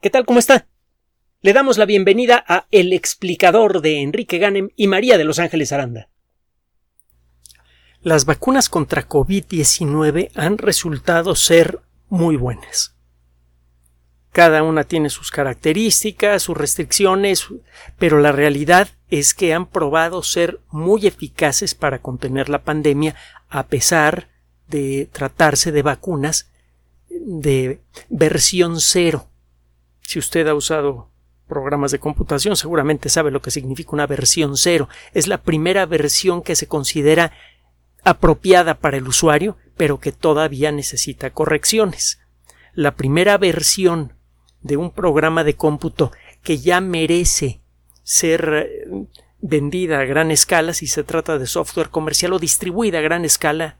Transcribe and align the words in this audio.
¿Qué 0.00 0.10
tal? 0.10 0.26
¿Cómo 0.26 0.38
está? 0.38 0.66
Le 1.40 1.54
damos 1.54 1.78
la 1.78 1.86
bienvenida 1.86 2.44
a 2.46 2.66
El 2.70 2.92
explicador 2.92 3.80
de 3.80 4.02
Enrique 4.02 4.36
Ganem 4.36 4.68
y 4.76 4.88
María 4.88 5.16
de 5.16 5.24
Los 5.24 5.38
Ángeles 5.38 5.72
Aranda. 5.72 6.10
Las 8.02 8.26
vacunas 8.26 8.68
contra 8.68 9.08
COVID-19 9.08 10.32
han 10.34 10.58
resultado 10.58 11.34
ser 11.34 11.80
muy 12.10 12.36
buenas. 12.36 12.94
Cada 14.32 14.62
una 14.62 14.84
tiene 14.84 15.08
sus 15.08 15.30
características, 15.30 16.42
sus 16.42 16.58
restricciones, 16.58 17.46
pero 17.98 18.20
la 18.20 18.32
realidad 18.32 18.88
es 19.08 19.32
que 19.32 19.54
han 19.54 19.64
probado 19.64 20.22
ser 20.22 20.60
muy 20.70 21.06
eficaces 21.06 21.74
para 21.74 22.02
contener 22.02 22.50
la 22.50 22.62
pandemia 22.64 23.14
a 23.48 23.66
pesar 23.68 24.28
de 24.68 25.08
tratarse 25.10 25.72
de 25.72 25.80
vacunas 25.80 26.50
de 27.08 27.80
versión 28.10 28.78
cero. 28.78 29.30
Si 30.06 30.20
usted 30.20 30.46
ha 30.46 30.54
usado 30.54 31.10
programas 31.48 31.90
de 31.90 31.98
computación, 31.98 32.54
seguramente 32.54 33.08
sabe 33.08 33.32
lo 33.32 33.42
que 33.42 33.50
significa 33.50 33.90
una 33.92 34.06
versión 34.06 34.56
cero. 34.56 34.88
Es 35.14 35.26
la 35.26 35.42
primera 35.42 35.84
versión 35.84 36.42
que 36.42 36.54
se 36.54 36.68
considera 36.68 37.32
apropiada 38.04 38.74
para 38.78 38.98
el 38.98 39.08
usuario, 39.08 39.56
pero 39.76 39.98
que 39.98 40.12
todavía 40.12 40.70
necesita 40.70 41.30
correcciones. 41.30 42.20
La 42.72 42.94
primera 42.94 43.36
versión 43.36 44.12
de 44.62 44.76
un 44.76 44.92
programa 44.92 45.42
de 45.42 45.56
cómputo 45.56 46.12
que 46.44 46.58
ya 46.58 46.80
merece 46.80 47.60
ser 48.04 48.68
eh, 48.70 49.06
vendida 49.40 49.98
a 49.98 50.04
gran 50.04 50.30
escala 50.30 50.72
si 50.72 50.86
se 50.86 51.02
trata 51.02 51.36
de 51.36 51.48
software 51.48 51.90
comercial 51.90 52.32
o 52.32 52.38
distribuida 52.38 52.98
a 52.98 53.02
gran 53.02 53.24
escala 53.24 53.78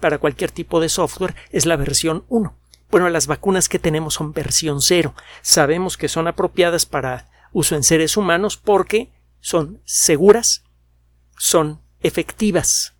para 0.00 0.18
cualquier 0.18 0.50
tipo 0.50 0.80
de 0.80 0.88
software 0.88 1.36
es 1.52 1.66
la 1.66 1.76
versión 1.76 2.24
1. 2.28 2.57
Bueno, 2.90 3.08
las 3.10 3.26
vacunas 3.26 3.68
que 3.68 3.78
tenemos 3.78 4.14
son 4.14 4.32
versión 4.32 4.80
0. 4.80 5.14
Sabemos 5.42 5.96
que 5.96 6.08
son 6.08 6.26
apropiadas 6.26 6.86
para 6.86 7.28
uso 7.52 7.76
en 7.76 7.82
seres 7.82 8.16
humanos 8.16 8.56
porque 8.56 9.12
son 9.40 9.80
seguras, 9.84 10.64
son 11.36 11.80
efectivas. 12.00 12.94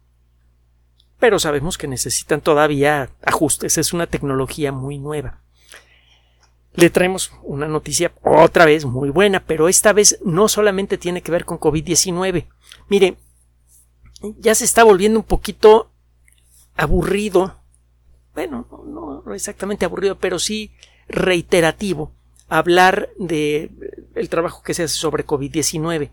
Pero 1.19 1.39
sabemos 1.39 1.79
que 1.79 1.89
necesitan 1.89 2.41
todavía 2.41 3.11
ajustes. 3.23 3.79
Es 3.79 3.93
una 3.93 4.07
tecnología 4.07 4.73
muy 4.73 4.99
nueva. 4.99 5.41
Le 6.75 6.91
traemos 6.91 7.33
una 7.43 7.67
noticia 7.67 8.13
otra 8.23 8.65
vez 8.65 8.85
muy 8.85 9.11
buena, 9.11 9.45
pero 9.45 9.69
esta 9.69 9.93
vez 9.93 10.19
no 10.25 10.49
solamente 10.49 10.97
tiene 10.97 11.23
que 11.23 11.33
ver 11.33 11.45
con 11.45 11.59
COVID-19. 11.59 12.47
Mire, 12.89 13.17
ya 14.39 14.55
se 14.55 14.65
está 14.65 14.85
volviendo 14.85 15.19
un 15.19 15.25
poquito 15.25 15.91
aburrido, 16.77 17.58
bueno, 18.39 18.69
no, 18.87 19.35
exactamente 19.35 19.85
aburrido, 19.85 20.17
pero 20.17 20.39
sí 20.39 20.71
reiterativo, 21.09 22.13
hablar 22.49 23.09
de 23.19 23.69
el 24.15 24.29
trabajo 24.29 24.63
que 24.63 24.75
se 24.75 24.85
hace 24.85 24.95
sobre 24.95 25.27
COVID-19. 25.27 26.11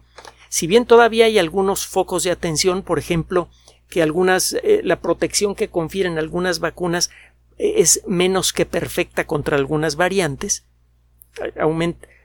Si 0.49 0.65
bien 0.65 0.87
todavía 0.87 1.25
hay 1.25 1.37
algunos 1.37 1.85
focos 1.85 2.23
de 2.23 2.31
atención, 2.31 2.81
por 2.81 2.97
ejemplo, 2.97 3.47
que 3.89 4.01
algunas 4.01 4.53
eh, 4.63 4.81
la 4.83 5.01
protección 5.01 5.53
que 5.53 5.69
confieren 5.69 6.17
algunas 6.17 6.57
vacunas 6.59 7.11
eh, 7.59 7.75
es 7.77 8.01
menos 8.07 8.53
que 8.53 8.65
perfecta 8.65 9.27
contra 9.27 9.55
algunas 9.55 9.95
variantes. 9.95 10.65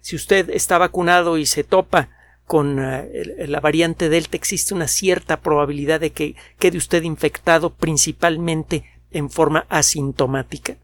si 0.01 0.17
usted 0.17 0.49
está 0.49 0.79
vacunado 0.79 1.37
y 1.37 1.45
se 1.45 1.63
topa 1.63 2.09
con 2.47 2.79
eh, 2.83 3.45
la 3.49 3.61
variante 3.61 4.09
Delta 4.09 4.39
existe 4.39 4.73
una 4.73 4.89
cierta 4.89 5.43
probabilidad 5.43 6.01
de 6.01 6.13
que 6.13 6.37
quede 6.59 6.79
usted 6.79 7.03
infectado 7.03 7.75
principalmente 7.75 8.85
en 9.11 9.31
forma 9.31 9.67
asintomática. 9.69 10.77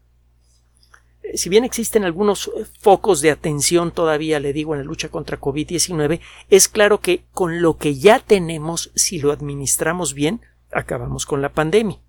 Eh, 1.23 1.37
si 1.37 1.49
bien 1.49 1.63
existen 1.63 2.03
algunos 2.03 2.47
eh, 2.47 2.65
focos 2.79 3.21
de 3.21 3.31
atención 3.31 3.91
todavía, 3.91 4.39
le 4.39 4.53
digo, 4.53 4.73
en 4.73 4.81
la 4.81 4.85
lucha 4.85 5.09
contra 5.09 5.39
COVID-19, 5.39 6.19
es 6.49 6.67
claro 6.67 6.99
que 6.99 7.23
con 7.33 7.61
lo 7.61 7.77
que 7.77 7.95
ya 7.95 8.19
tenemos, 8.19 8.91
si 8.95 9.19
lo 9.19 9.31
administramos 9.31 10.13
bien, 10.13 10.41
acabamos 10.71 11.25
con 11.25 11.41
la 11.41 11.49
pandemia. 11.49 11.99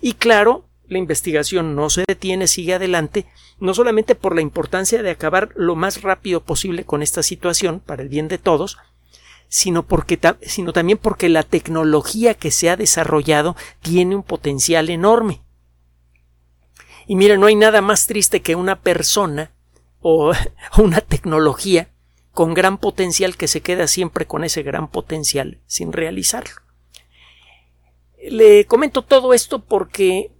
Y 0.00 0.14
claro, 0.14 0.64
la 0.86 0.98
investigación 0.98 1.74
no 1.74 1.90
se 1.90 2.04
detiene, 2.06 2.46
sigue 2.46 2.74
adelante, 2.74 3.26
no 3.58 3.74
solamente 3.74 4.14
por 4.14 4.34
la 4.34 4.42
importancia 4.42 5.02
de 5.02 5.10
acabar 5.10 5.50
lo 5.54 5.74
más 5.74 6.02
rápido 6.02 6.42
posible 6.42 6.84
con 6.84 7.02
esta 7.02 7.22
situación, 7.22 7.80
para 7.80 8.02
el 8.02 8.08
bien 8.08 8.28
de 8.28 8.38
todos, 8.38 8.78
sino, 9.48 9.82
porque, 9.84 10.18
sino 10.42 10.72
también 10.72 10.98
porque 10.98 11.28
la 11.28 11.42
tecnología 11.42 12.34
que 12.34 12.50
se 12.50 12.70
ha 12.70 12.76
desarrollado 12.76 13.56
tiene 13.80 14.16
un 14.16 14.22
potencial 14.22 14.88
enorme. 14.88 15.42
Y 17.06 17.16
mire, 17.16 17.38
no 17.38 17.46
hay 17.46 17.56
nada 17.56 17.80
más 17.80 18.06
triste 18.06 18.42
que 18.42 18.54
una 18.54 18.80
persona 18.80 19.50
o 20.00 20.32
una 20.78 21.00
tecnología 21.00 21.88
con 22.32 22.54
gran 22.54 22.78
potencial 22.78 23.36
que 23.36 23.48
se 23.48 23.60
queda 23.60 23.86
siempre 23.86 24.26
con 24.26 24.44
ese 24.44 24.62
gran 24.62 24.88
potencial 24.88 25.60
sin 25.66 25.92
realizarlo. 25.92 26.54
Le 28.22 28.66
comento 28.66 29.02
todo 29.02 29.34
esto 29.34 29.64
porque 29.64 30.32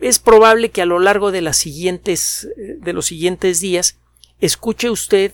es 0.00 0.18
probable 0.18 0.70
que 0.70 0.82
a 0.82 0.86
lo 0.86 0.98
largo 0.98 1.32
de 1.32 1.40
las 1.40 1.56
siguientes 1.56 2.48
de 2.56 2.92
los 2.92 3.06
siguientes 3.06 3.60
días 3.60 3.98
escuche 4.40 4.90
usted 4.90 5.32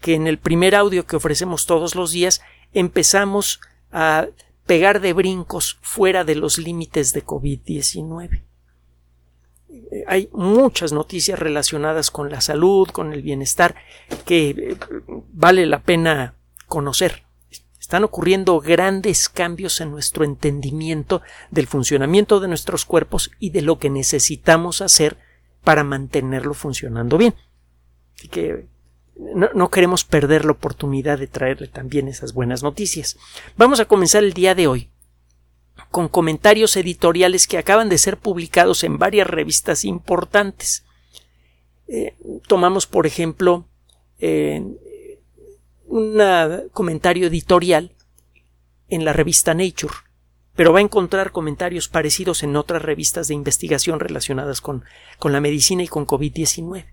que 0.00 0.14
en 0.14 0.26
el 0.26 0.38
primer 0.38 0.74
audio 0.74 1.06
que 1.06 1.16
ofrecemos 1.16 1.66
todos 1.66 1.94
los 1.94 2.12
días 2.12 2.42
empezamos 2.72 3.60
a 3.90 4.28
pegar 4.66 5.00
de 5.00 5.12
brincos 5.12 5.78
fuera 5.82 6.24
de 6.24 6.34
los 6.36 6.58
límites 6.58 7.12
de 7.12 7.24
COVID-19. 7.24 8.42
Eh, 9.90 10.04
hay 10.06 10.28
muchas 10.32 10.92
noticias 10.92 11.38
relacionadas 11.38 12.10
con 12.10 12.30
la 12.30 12.40
salud, 12.40 12.88
con 12.88 13.12
el 13.12 13.22
bienestar, 13.22 13.74
que 14.24 14.50
eh, 14.50 14.76
vale 15.32 15.66
la 15.66 15.82
pena 15.82 16.34
conocer. 16.66 17.24
Están 17.78 18.04
ocurriendo 18.04 18.60
grandes 18.60 19.28
cambios 19.28 19.80
en 19.80 19.90
nuestro 19.90 20.24
entendimiento 20.24 21.20
del 21.50 21.66
funcionamiento 21.66 22.40
de 22.40 22.48
nuestros 22.48 22.84
cuerpos 22.84 23.30
y 23.38 23.50
de 23.50 23.62
lo 23.62 23.78
que 23.78 23.90
necesitamos 23.90 24.80
hacer 24.80 25.18
para 25.62 25.84
mantenerlo 25.84 26.54
funcionando 26.54 27.18
bien. 27.18 27.34
Así 28.16 28.28
que 28.28 28.68
no, 29.16 29.70
queremos 29.70 30.04
perder 30.04 30.44
la 30.44 30.52
oportunidad 30.52 31.18
de 31.18 31.26
traerle 31.26 31.68
también 31.68 32.08
esas 32.08 32.32
buenas 32.32 32.62
noticias. 32.62 33.16
Vamos 33.56 33.80
a 33.80 33.84
comenzar 33.84 34.24
el 34.24 34.32
día 34.32 34.54
de 34.54 34.66
hoy 34.66 34.90
con 35.94 36.08
comentarios 36.08 36.76
editoriales 36.76 37.46
que 37.46 37.56
acaban 37.56 37.88
de 37.88 37.98
ser 37.98 38.16
publicados 38.18 38.82
en 38.82 38.98
varias 38.98 39.28
revistas 39.28 39.84
importantes. 39.84 40.84
Eh, 41.86 42.16
tomamos, 42.48 42.88
por 42.88 43.06
ejemplo, 43.06 43.68
un 45.86 46.20
comentario 46.72 47.28
editorial 47.28 47.94
en 48.88 49.04
la 49.04 49.12
revista 49.12 49.54
Nature, 49.54 49.94
pero 50.56 50.72
va 50.72 50.80
a 50.80 50.82
encontrar 50.82 51.30
comentarios 51.30 51.88
parecidos 51.88 52.42
en 52.42 52.56
otras 52.56 52.82
revistas 52.82 53.28
de 53.28 53.34
investigación 53.34 54.00
relacionadas 54.00 54.60
con, 54.60 54.82
con 55.20 55.30
la 55.30 55.40
medicina 55.40 55.84
y 55.84 55.86
con 55.86 56.08
COVID-19. 56.08 56.86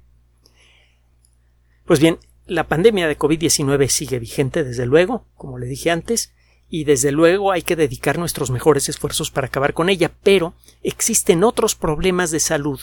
Pues 1.85 2.00
bien, 2.00 2.19
la 2.45 2.68
pandemia 2.68 3.07
de 3.07 3.18
COVID-19 3.18 3.88
sigue 3.88 4.19
vigente, 4.19 4.63
desde 4.63 4.85
luego, 4.85 5.25
como 5.33 5.57
le 5.57 5.66
dije 5.66 5.89
antes, 5.89 6.35
y 6.73 6.85
desde 6.85 7.11
luego 7.11 7.51
hay 7.51 7.63
que 7.63 7.75
dedicar 7.75 8.17
nuestros 8.17 8.49
mejores 8.49 8.87
esfuerzos 8.87 9.29
para 9.29 9.47
acabar 9.47 9.73
con 9.73 9.89
ella, 9.89 10.13
pero 10.23 10.53
existen 10.81 11.43
otros 11.43 11.75
problemas 11.75 12.31
de 12.31 12.39
salud 12.39 12.79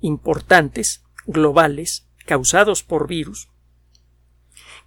importantes, 0.00 1.02
globales, 1.24 2.06
causados 2.26 2.82
por 2.82 3.08
virus, 3.08 3.48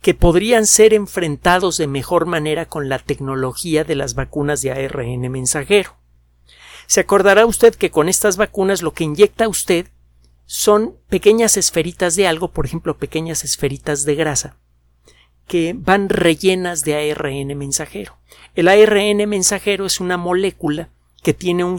que 0.01 0.13
podrían 0.13 0.67
ser 0.67 0.93
enfrentados 0.93 1.77
de 1.77 1.87
mejor 1.87 2.27
manera 2.27 2.67
con 2.67 2.89
la 2.89 2.99
tecnología 2.99 3.83
de 3.83 3.95
las 3.95 4.13
vacunas 4.13 4.61
de 4.61 4.71
ARN 4.71 5.31
mensajero. 5.31 5.95
Se 6.85 6.99
acordará 6.99 7.47
usted 7.47 7.73
que 7.73 7.89
con 7.89 8.07
estas 8.07 8.37
vacunas 8.37 8.83
lo 8.83 8.93
que 8.93 9.03
inyecta 9.03 9.47
usted 9.47 9.87
son 10.45 10.95
pequeñas 11.09 11.57
esferitas 11.57 12.15
de 12.15 12.27
algo, 12.27 12.51
por 12.51 12.67
ejemplo, 12.67 12.97
pequeñas 12.97 13.43
esferitas 13.43 14.05
de 14.05 14.13
grasa, 14.13 14.57
que 15.53 15.75
van 15.77 16.09
rellenas 16.09 16.83
de 16.83 17.11
ARN 17.11 17.55
mensajero. 17.55 18.17
El 18.55 18.67
ARN 18.67 19.29
mensajero 19.29 19.85
es 19.85 20.00
una 20.00 20.17
molécula 20.17 20.89
que 21.21 21.35
tiene 21.35 21.63
un 21.63 21.75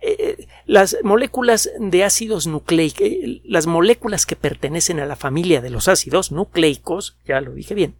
eh, 0.00 0.16
eh, 0.18 0.48
las 0.66 0.96
moléculas 1.04 1.70
de 1.78 2.02
ácidos 2.02 2.48
nucleicos, 2.48 3.00
eh, 3.02 3.40
las 3.44 3.68
moléculas 3.68 4.26
que 4.26 4.34
pertenecen 4.34 4.98
a 4.98 5.06
la 5.06 5.14
familia 5.14 5.60
de 5.60 5.70
los 5.70 5.86
ácidos 5.86 6.32
nucleicos, 6.32 7.16
ya 7.24 7.40
lo 7.40 7.52
dije 7.52 7.74
bien, 7.74 7.94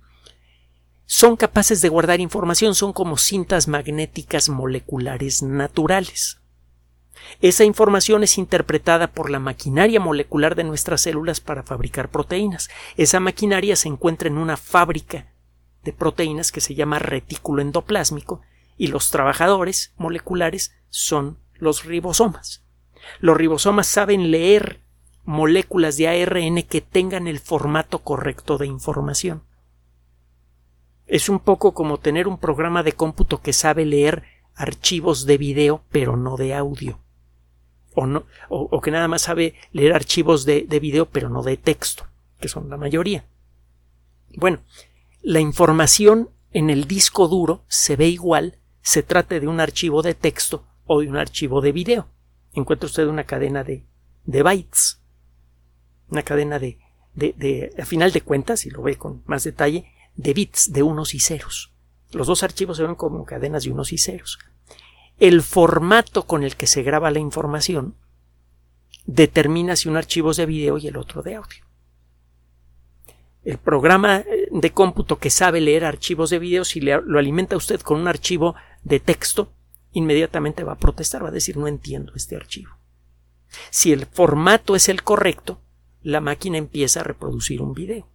son 1.06 1.36
capaces 1.36 1.80
de 1.80 1.90
guardar 1.90 2.18
información, 2.18 2.74
son 2.74 2.92
como 2.92 3.18
cintas 3.18 3.68
magnéticas 3.68 4.48
moleculares 4.48 5.44
naturales. 5.44 6.40
Esa 7.40 7.64
información 7.64 8.22
es 8.22 8.38
interpretada 8.38 9.08
por 9.08 9.30
la 9.30 9.38
maquinaria 9.38 10.00
molecular 10.00 10.54
de 10.54 10.64
nuestras 10.64 11.02
células 11.02 11.40
para 11.40 11.62
fabricar 11.62 12.10
proteínas. 12.10 12.68
Esa 12.96 13.20
maquinaria 13.20 13.76
se 13.76 13.88
encuentra 13.88 14.28
en 14.28 14.38
una 14.38 14.56
fábrica 14.56 15.32
de 15.84 15.92
proteínas 15.92 16.52
que 16.52 16.60
se 16.60 16.74
llama 16.74 16.98
retículo 16.98 17.62
endoplásmico 17.62 18.42
y 18.76 18.88
los 18.88 19.10
trabajadores 19.10 19.92
moleculares 19.96 20.74
son 20.90 21.38
los 21.54 21.84
ribosomas. 21.84 22.64
Los 23.20 23.36
ribosomas 23.36 23.86
saben 23.86 24.30
leer 24.30 24.80
moléculas 25.24 25.96
de 25.96 26.08
ARN 26.08 26.62
que 26.62 26.80
tengan 26.80 27.28
el 27.28 27.38
formato 27.38 28.00
correcto 28.00 28.58
de 28.58 28.66
información. 28.66 29.42
Es 31.06 31.28
un 31.28 31.38
poco 31.38 31.72
como 31.72 31.98
tener 31.98 32.28
un 32.28 32.38
programa 32.38 32.82
de 32.82 32.92
cómputo 32.92 33.40
que 33.40 33.52
sabe 33.52 33.84
leer 33.84 34.24
archivos 34.54 35.24
de 35.26 35.38
video 35.38 35.82
pero 35.90 36.16
no 36.16 36.36
de 36.36 36.54
audio. 36.54 36.98
O, 38.00 38.06
no, 38.06 38.26
o, 38.48 38.80
que 38.80 38.92
nada 38.92 39.08
más 39.08 39.22
sabe 39.22 39.54
leer 39.72 39.92
archivos 39.92 40.44
de, 40.44 40.66
de 40.68 40.78
video 40.78 41.06
pero 41.06 41.28
no 41.28 41.42
de 41.42 41.56
texto, 41.56 42.06
que 42.38 42.46
son 42.46 42.70
la 42.70 42.76
mayoría. 42.76 43.24
Bueno, 44.36 44.60
la 45.20 45.40
información 45.40 46.30
en 46.52 46.70
el 46.70 46.86
disco 46.86 47.26
duro 47.26 47.64
se 47.66 47.96
ve 47.96 48.06
igual 48.06 48.58
se 48.82 49.02
trate 49.02 49.40
de 49.40 49.48
un 49.48 49.58
archivo 49.58 50.00
de 50.02 50.14
texto 50.14 50.64
o 50.86 51.00
de 51.00 51.08
un 51.08 51.16
archivo 51.16 51.60
de 51.60 51.72
video. 51.72 52.06
Encuentra 52.54 52.86
usted 52.86 53.08
una 53.08 53.24
cadena 53.24 53.64
de, 53.64 53.84
de 54.24 54.42
bytes, 54.44 55.00
una 56.08 56.22
cadena 56.22 56.60
de, 56.60 56.78
de, 57.14 57.34
de, 57.36 57.74
a 57.82 57.84
final 57.84 58.12
de 58.12 58.20
cuentas, 58.20 58.60
si 58.60 58.70
lo 58.70 58.80
ve 58.80 58.96
con 58.96 59.24
más 59.26 59.42
detalle, 59.42 59.92
de 60.14 60.34
bits, 60.34 60.72
de 60.72 60.84
unos 60.84 61.14
y 61.14 61.20
ceros. 61.20 61.72
Los 62.12 62.28
dos 62.28 62.44
archivos 62.44 62.76
se 62.76 62.84
ven 62.84 62.94
como 62.94 63.24
cadenas 63.24 63.64
de 63.64 63.72
unos 63.72 63.92
y 63.92 63.98
ceros. 63.98 64.38
El 65.18 65.42
formato 65.42 66.26
con 66.26 66.44
el 66.44 66.54
que 66.54 66.68
se 66.68 66.82
graba 66.82 67.10
la 67.10 67.18
información 67.18 67.96
determina 69.04 69.74
si 69.74 69.88
un 69.88 69.96
archivo 69.96 70.30
es 70.30 70.36
de 70.36 70.46
video 70.46 70.78
y 70.78 70.86
el 70.86 70.96
otro 70.96 71.22
de 71.22 71.34
audio. 71.34 71.64
El 73.42 73.58
programa 73.58 74.18
eh, 74.18 74.48
de 74.52 74.70
cómputo 74.70 75.18
que 75.18 75.30
sabe 75.30 75.60
leer 75.60 75.84
archivos 75.84 76.30
de 76.30 76.38
video, 76.38 76.64
si 76.64 76.80
lo 76.80 77.18
alimenta 77.18 77.56
usted 77.56 77.80
con 77.80 78.00
un 78.00 78.06
archivo 78.06 78.54
de 78.84 79.00
texto, 79.00 79.52
inmediatamente 79.92 80.62
va 80.62 80.74
a 80.74 80.78
protestar, 80.78 81.24
va 81.24 81.28
a 81.28 81.32
decir 81.32 81.56
no 81.56 81.66
entiendo 81.66 82.12
este 82.14 82.36
archivo. 82.36 82.70
Si 83.70 83.92
el 83.92 84.06
formato 84.06 84.76
es 84.76 84.88
el 84.88 85.02
correcto, 85.02 85.60
la 86.02 86.20
máquina 86.20 86.58
empieza 86.58 87.00
a 87.00 87.04
reproducir 87.04 87.60
un 87.60 87.74
video. 87.74 88.06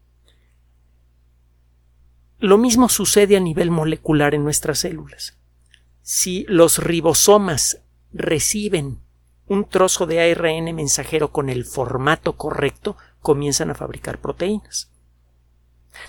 Lo 2.39 2.57
mismo 2.57 2.87
sucede 2.87 3.35
a 3.35 3.41
nivel 3.41 3.71
molecular 3.71 4.35
en 4.35 4.43
nuestras 4.43 4.79
células. 4.79 5.37
Si 6.03 6.45
los 6.49 6.79
ribosomas 6.79 7.79
reciben 8.11 8.99
un 9.47 9.63
trozo 9.69 10.05
de 10.05 10.19
ARN 10.19 10.75
mensajero 10.75 11.31
con 11.31 11.49
el 11.49 11.63
formato 11.63 12.33
correcto, 12.33 12.97
comienzan 13.21 13.71
a 13.71 13.75
fabricar 13.75 14.19
proteínas. 14.19 14.91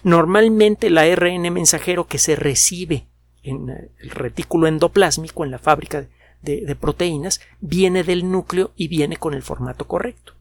Normalmente 0.02 0.88
el 0.88 0.98
ARN 0.98 1.52
mensajero 1.52 2.08
que 2.08 2.18
se 2.18 2.34
recibe 2.34 3.06
en 3.44 3.70
el 3.70 4.10
retículo 4.10 4.66
endoplásmico, 4.66 5.44
en 5.44 5.52
la 5.52 5.58
fábrica 5.58 6.08
de, 6.42 6.76
proteínas, 6.76 7.40
viene 7.60 8.02
del 8.02 8.30
núcleo 8.30 8.72
y 8.74 8.88
viene 8.88 9.16
con 9.16 9.32
el 9.32 9.42
formato 9.42 9.86
correcto. 9.86 10.33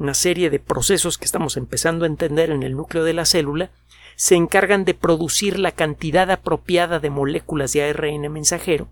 Una 0.00 0.14
serie 0.14 0.48
de 0.48 0.58
procesos 0.58 1.18
que 1.18 1.26
estamos 1.26 1.58
empezando 1.58 2.06
a 2.06 2.08
entender 2.08 2.48
en 2.48 2.62
el 2.62 2.74
núcleo 2.74 3.04
de 3.04 3.12
la 3.12 3.26
célula 3.26 3.70
se 4.16 4.34
encargan 4.34 4.86
de 4.86 4.94
producir 4.94 5.58
la 5.58 5.72
cantidad 5.72 6.30
apropiada 6.30 7.00
de 7.00 7.10
moléculas 7.10 7.74
de 7.74 7.82
ARN 7.82 8.32
mensajero 8.32 8.88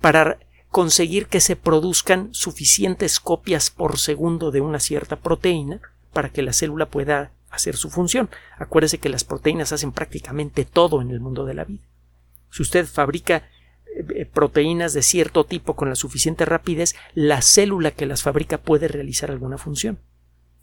para 0.00 0.38
conseguir 0.70 1.26
que 1.26 1.40
se 1.40 1.54
produzcan 1.54 2.32
suficientes 2.32 3.20
copias 3.20 3.68
por 3.68 3.98
segundo 3.98 4.50
de 4.50 4.62
una 4.62 4.80
cierta 4.80 5.16
proteína 5.16 5.82
para 6.14 6.30
que 6.30 6.40
la 6.40 6.54
célula 6.54 6.86
pueda 6.86 7.32
hacer 7.50 7.76
su 7.76 7.90
función. 7.90 8.30
Acuérdese 8.56 8.96
que 8.96 9.10
las 9.10 9.24
proteínas 9.24 9.72
hacen 9.72 9.92
prácticamente 9.92 10.64
todo 10.64 11.02
en 11.02 11.10
el 11.10 11.20
mundo 11.20 11.44
de 11.44 11.52
la 11.52 11.64
vida. 11.64 11.84
Si 12.50 12.62
usted 12.62 12.86
fabrica 12.86 13.50
eh, 13.84 14.06
eh, 14.14 14.24
proteínas 14.24 14.94
de 14.94 15.02
cierto 15.02 15.44
tipo 15.44 15.76
con 15.76 15.90
la 15.90 15.94
suficiente 15.94 16.46
rapidez, 16.46 16.94
la 17.12 17.42
célula 17.42 17.90
que 17.90 18.06
las 18.06 18.22
fabrica 18.22 18.56
puede 18.56 18.88
realizar 18.88 19.30
alguna 19.30 19.58
función 19.58 19.98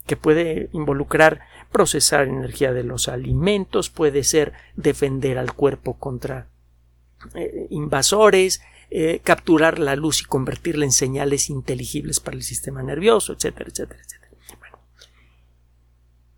que 0.06 0.16
puede 0.16 0.68
involucrar 0.72 1.40
procesar 1.72 2.26
energía 2.26 2.72
de 2.72 2.84
los 2.84 3.08
alimentos, 3.08 3.90
puede 3.90 4.24
ser 4.24 4.52
defender 4.76 5.38
al 5.38 5.52
cuerpo 5.52 5.98
contra 5.98 6.48
eh, 7.34 7.66
invasores, 7.70 8.60
capturar 9.22 9.78
la 9.78 9.94
luz 9.94 10.22
y 10.22 10.24
convertirla 10.24 10.84
en 10.84 10.90
señales 10.90 11.48
inteligibles 11.48 12.18
para 12.18 12.36
el 12.36 12.42
sistema 12.42 12.82
nervioso, 12.82 13.32
etcétera, 13.32 13.70
etcétera, 13.70 14.00
etcétera. 14.00 14.20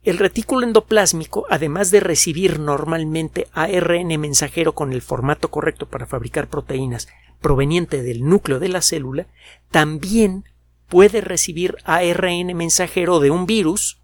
El 0.03 0.19
retículo 0.19 0.67
endoplásmico, 0.67 1.47
además 1.49 1.93
de 1.93 2.01
recibir 2.01 2.59
normalmente 2.59 3.47
ARN 3.53 4.09
mensajero 4.21 4.75
con 4.75 4.93
el 4.93 5.01
formato 5.01 5.49
correcto 5.49 5.87
para 5.87 6.07
fabricar 6.07 6.49
proteínas 6.49 7.07
proveniente 7.41 8.03
del 8.03 8.25
núcleo 8.25 8.59
de 8.59 8.69
la 8.69 8.83
célula, 8.83 9.29
también 9.71 10.45
puede 10.93 11.23
recibir 11.23 11.79
ARN 11.85 12.55
mensajero 12.55 13.19
de 13.19 13.31
un 13.31 13.47
virus, 13.47 14.03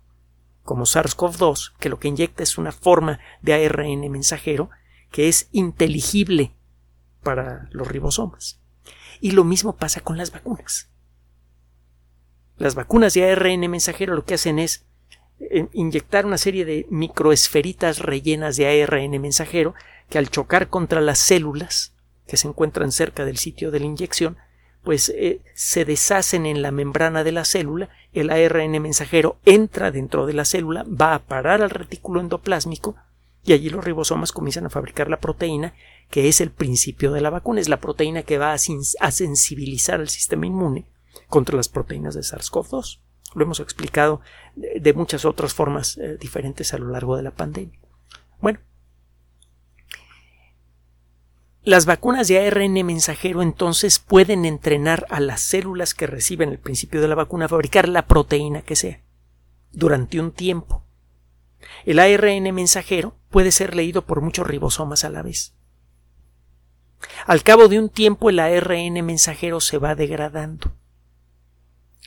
como 0.62 0.86
SARS-CoV-2, 0.86 1.74
que 1.78 1.90
lo 1.90 1.98
que 1.98 2.08
inyecta 2.08 2.42
es 2.42 2.56
una 2.56 2.72
forma 2.72 3.20
de 3.42 3.52
ARN 3.52 4.10
mensajero 4.10 4.70
que 5.10 5.28
es 5.28 5.50
inteligible 5.52 6.54
para 7.22 7.68
los 7.72 7.88
ribosomas. 7.88 8.62
Y 9.20 9.32
lo 9.32 9.44
mismo 9.44 9.76
pasa 9.76 10.00
con 10.00 10.16
las 10.16 10.32
vacunas. 10.32 10.90
Las 12.56 12.74
vacunas 12.74 13.12
de 13.12 13.30
ARN 13.30 13.70
mensajero 13.70 14.14
lo 14.14 14.24
que 14.24 14.32
hacen 14.32 14.58
es 14.58 14.86
inyectar 15.74 16.24
una 16.24 16.38
serie 16.38 16.64
de 16.64 16.86
microesferitas 16.88 17.98
rellenas 17.98 18.56
de 18.56 18.82
ARN 18.82 19.20
mensajero 19.20 19.74
que 20.08 20.16
al 20.16 20.30
chocar 20.30 20.70
contra 20.70 21.02
las 21.02 21.18
células 21.18 21.94
que 22.26 22.38
se 22.38 22.48
encuentran 22.48 22.92
cerca 22.92 23.26
del 23.26 23.36
sitio 23.36 23.70
de 23.70 23.80
la 23.80 23.86
inyección, 23.86 24.38
pues 24.82 25.10
eh, 25.10 25.40
se 25.54 25.84
deshacen 25.84 26.46
en 26.46 26.62
la 26.62 26.70
membrana 26.70 27.24
de 27.24 27.32
la 27.32 27.44
célula, 27.44 27.88
el 28.12 28.30
ARN 28.30 28.80
mensajero 28.80 29.38
entra 29.44 29.90
dentro 29.90 30.26
de 30.26 30.32
la 30.32 30.44
célula, 30.44 30.84
va 30.84 31.14
a 31.14 31.18
parar 31.20 31.62
al 31.62 31.70
retículo 31.70 32.20
endoplásmico 32.20 32.96
y 33.44 33.52
allí 33.52 33.70
los 33.70 33.84
ribosomas 33.84 34.32
comienzan 34.32 34.66
a 34.66 34.70
fabricar 34.70 35.08
la 35.08 35.20
proteína 35.20 35.74
que 36.10 36.28
es 36.28 36.40
el 36.40 36.50
principio 36.50 37.12
de 37.12 37.20
la 37.20 37.30
vacuna, 37.30 37.60
es 37.60 37.68
la 37.68 37.80
proteína 37.80 38.22
que 38.22 38.38
va 38.38 38.52
a, 38.52 38.58
sensibilizar 38.58 40.00
al 40.00 40.08
sistema 40.08 40.46
inmune 40.46 40.86
contra 41.28 41.56
las 41.56 41.68
proteínas 41.68 42.14
de 42.14 42.22
SARS-CoV-2. 42.22 43.00
Lo 43.34 43.44
hemos 43.44 43.60
explicado 43.60 44.22
de 44.56 44.92
muchas 44.94 45.26
otras 45.26 45.52
formas 45.52 45.98
eh, 45.98 46.16
diferentes 46.18 46.72
a 46.72 46.78
lo 46.78 46.88
largo 46.88 47.16
de 47.16 47.22
la 47.22 47.32
pandemia. 47.32 47.78
Bueno, 48.40 48.60
las 51.68 51.84
vacunas 51.84 52.28
de 52.28 52.46
ARN 52.46 52.72
mensajero 52.86 53.42
entonces 53.42 53.98
pueden 53.98 54.46
entrenar 54.46 55.04
a 55.10 55.20
las 55.20 55.42
células 55.42 55.92
que 55.92 56.06
reciben 56.06 56.48
el 56.48 56.58
principio 56.58 57.02
de 57.02 57.08
la 57.08 57.14
vacuna 57.14 57.44
a 57.44 57.48
fabricar 57.50 57.90
la 57.90 58.06
proteína 58.06 58.62
que 58.62 58.74
sea 58.74 59.02
durante 59.70 60.18
un 60.18 60.32
tiempo. 60.32 60.86
El 61.84 61.98
ARN 61.98 62.54
mensajero 62.54 63.18
puede 63.28 63.52
ser 63.52 63.76
leído 63.76 64.06
por 64.06 64.22
muchos 64.22 64.46
ribosomas 64.46 65.04
a 65.04 65.10
la 65.10 65.20
vez. 65.20 65.52
Al 67.26 67.42
cabo 67.42 67.68
de 67.68 67.78
un 67.78 67.90
tiempo 67.90 68.30
el 68.30 68.38
ARN 68.38 69.04
mensajero 69.04 69.60
se 69.60 69.76
va 69.76 69.94
degradando 69.94 70.74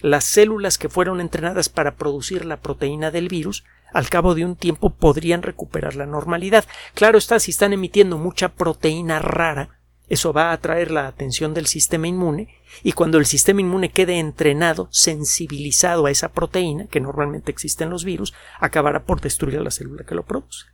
las 0.02 0.24
células 0.24 0.80
que 0.80 0.90
fueron 0.90 1.22
entrenadas 1.22 1.70
para 1.70 1.98
producir 1.98 2.46
la 2.46 2.62
proteína 2.62 3.12
del 3.12 3.28
virus 3.28 3.64
al 3.94 4.10
cabo 4.10 4.36
de 4.36 4.46
un 4.46 4.56
tiempo 4.56 4.92
podrían 4.92 5.42
recuperar 5.42 5.96
la 5.96 6.06
normalidad. 6.06 6.66
Claro 6.94 7.18
está, 7.18 7.40
si 7.40 7.52
están 7.52 7.74
emitiendo 7.74 8.18
mucha 8.18 8.50
proteína 8.50 9.20
rara, 9.20 9.82
eso 10.08 10.34
va 10.34 10.50
a 10.50 10.54
atraer 10.54 10.92
la 10.92 11.08
atención 11.08 11.54
del 11.54 11.68
sistema 11.68 12.08
inmune 12.08 12.54
y 12.84 12.92
cuando 12.92 13.18
el 13.18 13.26
sistema 13.26 13.62
inmune 13.62 13.92
quede 13.92 14.20
entrenado, 14.20 14.90
sensibilizado 14.92 16.06
a 16.06 16.12
esa 16.12 16.34
proteína, 16.34 16.88
que 16.88 17.00
normalmente 17.00 17.52
existe 17.52 17.86
en 17.86 17.92
los 17.92 18.04
virus, 18.04 18.34
acabará 18.60 19.06
por 19.06 19.22
destruir 19.22 19.58
a 19.58 19.64
la 19.64 19.72
célula 19.72 20.04
que 20.04 20.16
lo 20.16 20.26
produce. 20.26 20.66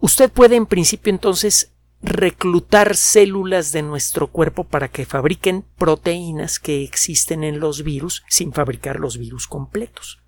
Usted 0.00 0.30
puede 0.30 0.56
en 0.56 0.66
principio 0.66 1.10
entonces 1.10 1.73
reclutar 2.04 2.96
células 2.96 3.72
de 3.72 3.82
nuestro 3.82 4.26
cuerpo 4.26 4.64
para 4.64 4.88
que 4.88 5.06
fabriquen 5.06 5.64
proteínas 5.78 6.58
que 6.58 6.84
existen 6.84 7.42
en 7.42 7.60
los 7.60 7.82
virus 7.82 8.24
sin 8.28 8.52
fabricar 8.52 9.00
los 9.00 9.16
virus 9.16 9.46
completos. 9.46 10.20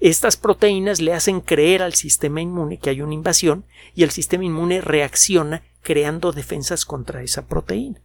Estas 0.00 0.36
proteínas 0.36 1.00
le 1.00 1.12
hacen 1.12 1.40
creer 1.40 1.82
al 1.82 1.94
sistema 1.94 2.40
inmune 2.40 2.78
que 2.78 2.90
hay 2.90 3.02
una 3.02 3.14
invasión 3.14 3.64
y 3.94 4.04
el 4.04 4.10
sistema 4.10 4.44
inmune 4.44 4.80
reacciona 4.80 5.62
creando 5.82 6.32
defensas 6.32 6.86
contra 6.86 7.22
esa 7.22 7.46
proteína. 7.46 8.00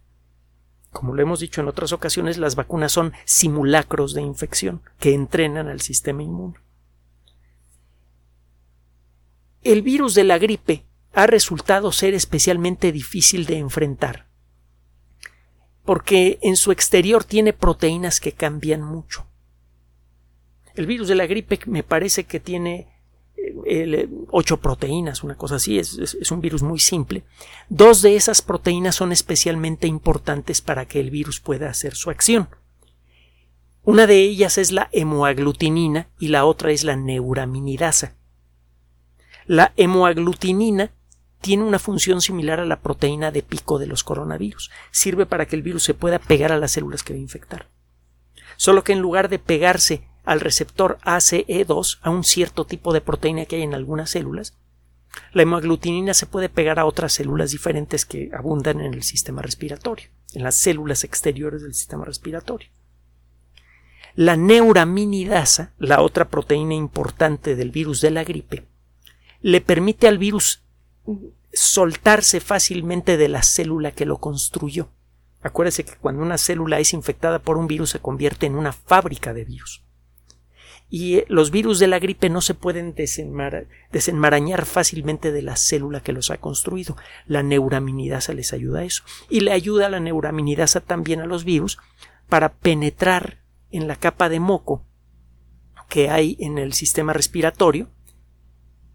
Como 0.90 1.14
lo 1.14 1.22
hemos 1.22 1.40
dicho 1.40 1.60
en 1.60 1.68
otras 1.68 1.92
ocasiones, 1.92 2.38
las 2.38 2.56
vacunas 2.56 2.92
son 2.92 3.14
simulacros 3.24 4.14
de 4.14 4.22
infección 4.22 4.82
que 4.98 5.14
entrenan 5.14 5.68
al 5.68 5.80
sistema 5.80 6.22
inmune. 6.22 6.56
El 9.62 9.82
virus 9.82 10.14
de 10.14 10.24
la 10.24 10.38
gripe 10.38 10.84
ha 11.14 11.26
resultado 11.26 11.92
ser 11.92 12.14
especialmente 12.14 12.92
difícil 12.92 13.46
de 13.46 13.58
enfrentar, 13.58 14.26
porque 15.84 16.38
en 16.42 16.56
su 16.56 16.72
exterior 16.72 17.24
tiene 17.24 17.52
proteínas 17.52 18.20
que 18.20 18.32
cambian 18.32 18.82
mucho. 18.82 19.26
El 20.74 20.86
virus 20.86 21.08
de 21.08 21.14
la 21.14 21.26
gripe 21.26 21.60
me 21.66 21.84
parece 21.84 22.24
que 22.24 22.40
tiene 22.40 22.88
eh, 23.66 24.08
ocho 24.30 24.56
proteínas, 24.56 25.22
una 25.22 25.36
cosa 25.36 25.56
así, 25.56 25.78
es, 25.78 25.98
es, 25.98 26.30
un 26.32 26.40
virus 26.40 26.62
muy 26.62 26.80
simple. 26.80 27.22
Dos 27.68 28.02
de 28.02 28.16
esas 28.16 28.42
proteínas 28.42 28.96
son 28.96 29.12
especialmente 29.12 29.86
importantes 29.86 30.60
para 30.60 30.86
que 30.86 30.98
el 30.98 31.10
virus 31.10 31.40
pueda 31.40 31.68
hacer 31.68 31.94
su 31.94 32.10
acción. 32.10 32.48
Una 33.84 34.06
de 34.06 34.20
ellas 34.20 34.58
es 34.58 34.72
la 34.72 34.88
hemoaglutinina 34.92 36.08
y 36.18 36.28
la 36.28 36.44
otra 36.46 36.72
es 36.72 36.84
la 36.84 36.96
neuraminidasa. 36.96 38.16
La 39.46 39.74
hemoaglutinina 39.76 40.90
tiene 41.44 41.62
una 41.62 41.78
función 41.78 42.22
similar 42.22 42.58
a 42.58 42.64
la 42.64 42.80
proteína 42.80 43.30
de 43.30 43.42
pico 43.42 43.78
de 43.78 43.86
los 43.86 44.02
coronavirus. 44.02 44.70
Sirve 44.90 45.26
para 45.26 45.44
que 45.44 45.56
el 45.56 45.60
virus 45.60 45.82
se 45.82 45.92
pueda 45.92 46.18
pegar 46.18 46.52
a 46.52 46.58
las 46.58 46.72
células 46.72 47.02
que 47.02 47.12
va 47.12 47.18
a 47.18 47.22
infectar. 47.22 47.68
Solo 48.56 48.82
que 48.82 48.94
en 48.94 49.00
lugar 49.00 49.28
de 49.28 49.38
pegarse 49.38 50.08
al 50.24 50.40
receptor 50.40 50.96
ACE2, 51.04 51.98
a 52.00 52.08
un 52.08 52.24
cierto 52.24 52.64
tipo 52.64 52.94
de 52.94 53.02
proteína 53.02 53.44
que 53.44 53.56
hay 53.56 53.62
en 53.62 53.74
algunas 53.74 54.08
células, 54.08 54.56
la 55.34 55.42
hemaglutinina 55.42 56.14
se 56.14 56.24
puede 56.24 56.48
pegar 56.48 56.78
a 56.78 56.86
otras 56.86 57.12
células 57.12 57.50
diferentes 57.50 58.06
que 58.06 58.30
abundan 58.32 58.80
en 58.80 58.94
el 58.94 59.02
sistema 59.02 59.42
respiratorio, 59.42 60.08
en 60.32 60.44
las 60.44 60.54
células 60.54 61.04
exteriores 61.04 61.60
del 61.60 61.74
sistema 61.74 62.06
respiratorio. 62.06 62.70
La 64.14 64.38
neuraminidasa, 64.38 65.74
la 65.76 66.00
otra 66.00 66.30
proteína 66.30 66.72
importante 66.72 67.54
del 67.54 67.70
virus 67.70 68.00
de 68.00 68.12
la 68.12 68.24
gripe, 68.24 68.64
le 69.42 69.60
permite 69.60 70.08
al 70.08 70.16
virus 70.16 70.63
soltarse 71.52 72.40
fácilmente 72.40 73.16
de 73.16 73.28
la 73.28 73.42
célula 73.42 73.92
que 73.92 74.06
lo 74.06 74.18
construyó. 74.18 74.88
Acuérdese 75.42 75.84
que 75.84 75.96
cuando 75.96 76.22
una 76.22 76.38
célula 76.38 76.78
es 76.78 76.92
infectada 76.94 77.38
por 77.38 77.58
un 77.58 77.66
virus 77.66 77.90
se 77.90 77.98
convierte 77.98 78.46
en 78.46 78.56
una 78.56 78.72
fábrica 78.72 79.34
de 79.34 79.44
virus 79.44 79.84
y 80.94 81.16
eh, 81.16 81.24
los 81.28 81.50
virus 81.50 81.78
de 81.78 81.88
la 81.88 81.98
gripe 81.98 82.30
no 82.30 82.40
se 82.40 82.54
pueden 82.54 82.94
desenmarañar 82.94 84.64
fácilmente 84.64 85.32
de 85.32 85.42
la 85.42 85.56
célula 85.56 86.00
que 86.00 86.12
los 86.12 86.30
ha 86.30 86.36
construido. 86.36 86.96
La 87.26 87.42
neuraminidasa 87.42 88.32
les 88.32 88.52
ayuda 88.52 88.80
a 88.80 88.84
eso. 88.84 89.02
Y 89.28 89.40
le 89.40 89.50
ayuda 89.50 89.86
a 89.86 89.90
la 89.90 89.98
neuraminidasa 89.98 90.80
también 90.80 91.20
a 91.20 91.26
los 91.26 91.44
virus 91.44 91.78
para 92.28 92.52
penetrar 92.52 93.38
en 93.72 93.88
la 93.88 93.96
capa 93.96 94.28
de 94.28 94.38
moco 94.38 94.84
que 95.88 96.10
hay 96.10 96.36
en 96.38 96.58
el 96.58 96.72
sistema 96.72 97.12
respiratorio 97.12 97.88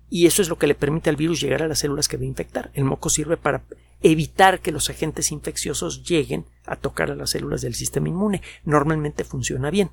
y 0.10 0.26
eso 0.26 0.42
es 0.42 0.50
lo 0.50 0.58
que 0.58 0.68
le 0.68 0.76
permite 0.76 1.10
al 1.10 1.16
virus 1.16 1.42
llegar 1.42 1.64
a 1.64 1.68
las 1.68 1.80
células 1.80 2.08
que 2.08 2.18
va 2.18 2.24
a 2.24 2.28
infectar. 2.28 2.72
El 2.74 2.86
moco 2.86 3.10
sirve 3.10 3.38
para 3.38 3.64
evitar 4.02 4.60
que 4.60 4.72
los 4.72 4.90
agentes 4.90 5.32
infecciosos 5.32 6.04
lleguen 6.04 6.46
a 6.66 6.76
tocar 6.76 7.12
a 7.12 7.16
las 7.16 7.32
células 7.32 7.62
del 7.62 7.76
sistema 7.76 8.10
inmune. 8.10 8.42
Normalmente 8.64 9.24
funciona 9.24 9.70
bien 9.70 9.92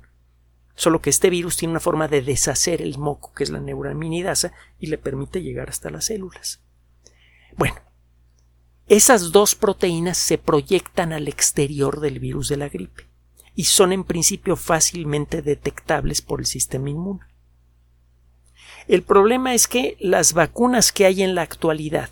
solo 0.77 1.01
que 1.01 1.09
este 1.09 1.29
virus 1.29 1.57
tiene 1.57 1.71
una 1.71 1.79
forma 1.81 2.07
de 2.07 2.21
deshacer 2.21 2.81
el 2.81 2.97
moco, 2.97 3.33
que 3.33 3.43
es 3.43 3.49
la 3.49 3.59
neuraminidasa, 3.59 4.53
y 4.79 4.87
le 4.87 4.97
permite 4.97 5.41
llegar 5.41 5.69
hasta 5.69 5.89
las 5.89 6.05
células. 6.05 6.61
Bueno, 7.57 7.75
esas 8.87 9.31
dos 9.31 9.55
proteínas 9.55 10.17
se 10.17 10.37
proyectan 10.37 11.11
al 11.11 11.27
exterior 11.27 11.99
del 11.99 12.19
virus 12.19 12.47
de 12.47 12.57
la 12.57 12.69
gripe 12.69 13.09
y 13.55 13.65
son 13.65 13.91
en 13.91 14.03
principio 14.03 14.55
fácilmente 14.55 15.41
detectables 15.41 16.21
por 16.21 16.39
el 16.39 16.45
sistema 16.45 16.91
inmune. 16.91 17.21
El 18.87 19.03
problema 19.03 19.53
es 19.53 19.67
que 19.67 19.97
las 19.99 20.33
vacunas 20.33 20.91
que 20.91 21.05
hay 21.05 21.23
en 21.23 21.35
la 21.35 21.41
actualidad 21.41 22.09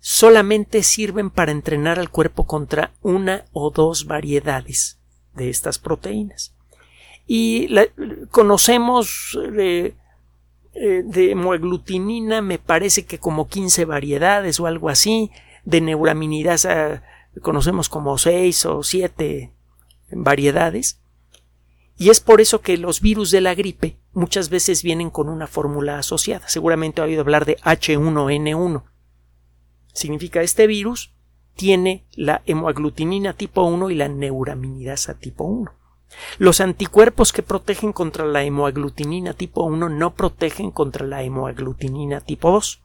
solamente 0.00 0.82
sirven 0.82 1.30
para 1.30 1.52
entrenar 1.52 1.98
al 1.98 2.10
cuerpo 2.10 2.46
contra 2.46 2.92
una 3.02 3.44
o 3.52 3.70
dos 3.70 4.06
variedades 4.06 4.98
de 5.34 5.50
estas 5.50 5.78
proteínas. 5.78 6.54
Y 7.26 7.68
conocemos 8.30 9.36
de, 9.52 9.94
eh, 10.74 11.02
de 11.04 11.32
hemoaglutinina, 11.32 12.40
me 12.40 12.58
parece 12.58 13.04
que 13.04 13.18
como 13.18 13.48
15 13.48 13.84
variedades 13.84 14.60
o 14.60 14.66
algo 14.66 14.88
así, 14.88 15.30
de 15.64 15.80
neuraminidasa 15.80 17.02
conocemos 17.42 17.88
como 17.88 18.16
6 18.18 18.66
o 18.66 18.82
7 18.82 19.52
variedades. 20.10 21.00
Y 21.98 22.10
es 22.10 22.20
por 22.20 22.40
eso 22.40 22.60
que 22.60 22.76
los 22.76 23.00
virus 23.00 23.30
de 23.30 23.40
la 23.40 23.54
gripe 23.54 23.98
muchas 24.12 24.50
veces 24.50 24.82
vienen 24.82 25.10
con 25.10 25.28
una 25.28 25.46
fórmula 25.46 25.98
asociada. 25.98 26.48
Seguramente 26.48 27.00
ha 27.00 27.04
oído 27.04 27.22
hablar 27.22 27.46
de 27.46 27.56
H1N1. 27.58 28.82
Significa 29.92 30.42
este 30.42 30.66
virus 30.66 31.14
tiene 31.54 32.04
la 32.12 32.42
hemoaglutinina 32.44 33.32
tipo 33.32 33.62
1 33.62 33.90
y 33.90 33.94
la 33.94 34.08
neuraminidasa 34.08 35.14
tipo 35.14 35.44
1. 35.44 35.72
Los 36.38 36.60
anticuerpos 36.60 37.32
que 37.32 37.42
protegen 37.42 37.92
contra 37.92 38.26
la 38.26 38.44
hemoaglutinina 38.44 39.32
tipo 39.32 39.64
1 39.64 39.88
no 39.88 40.14
protegen 40.14 40.70
contra 40.70 41.06
la 41.06 41.22
hemoaglutinina 41.22 42.20
tipo 42.20 42.50
2, 42.50 42.82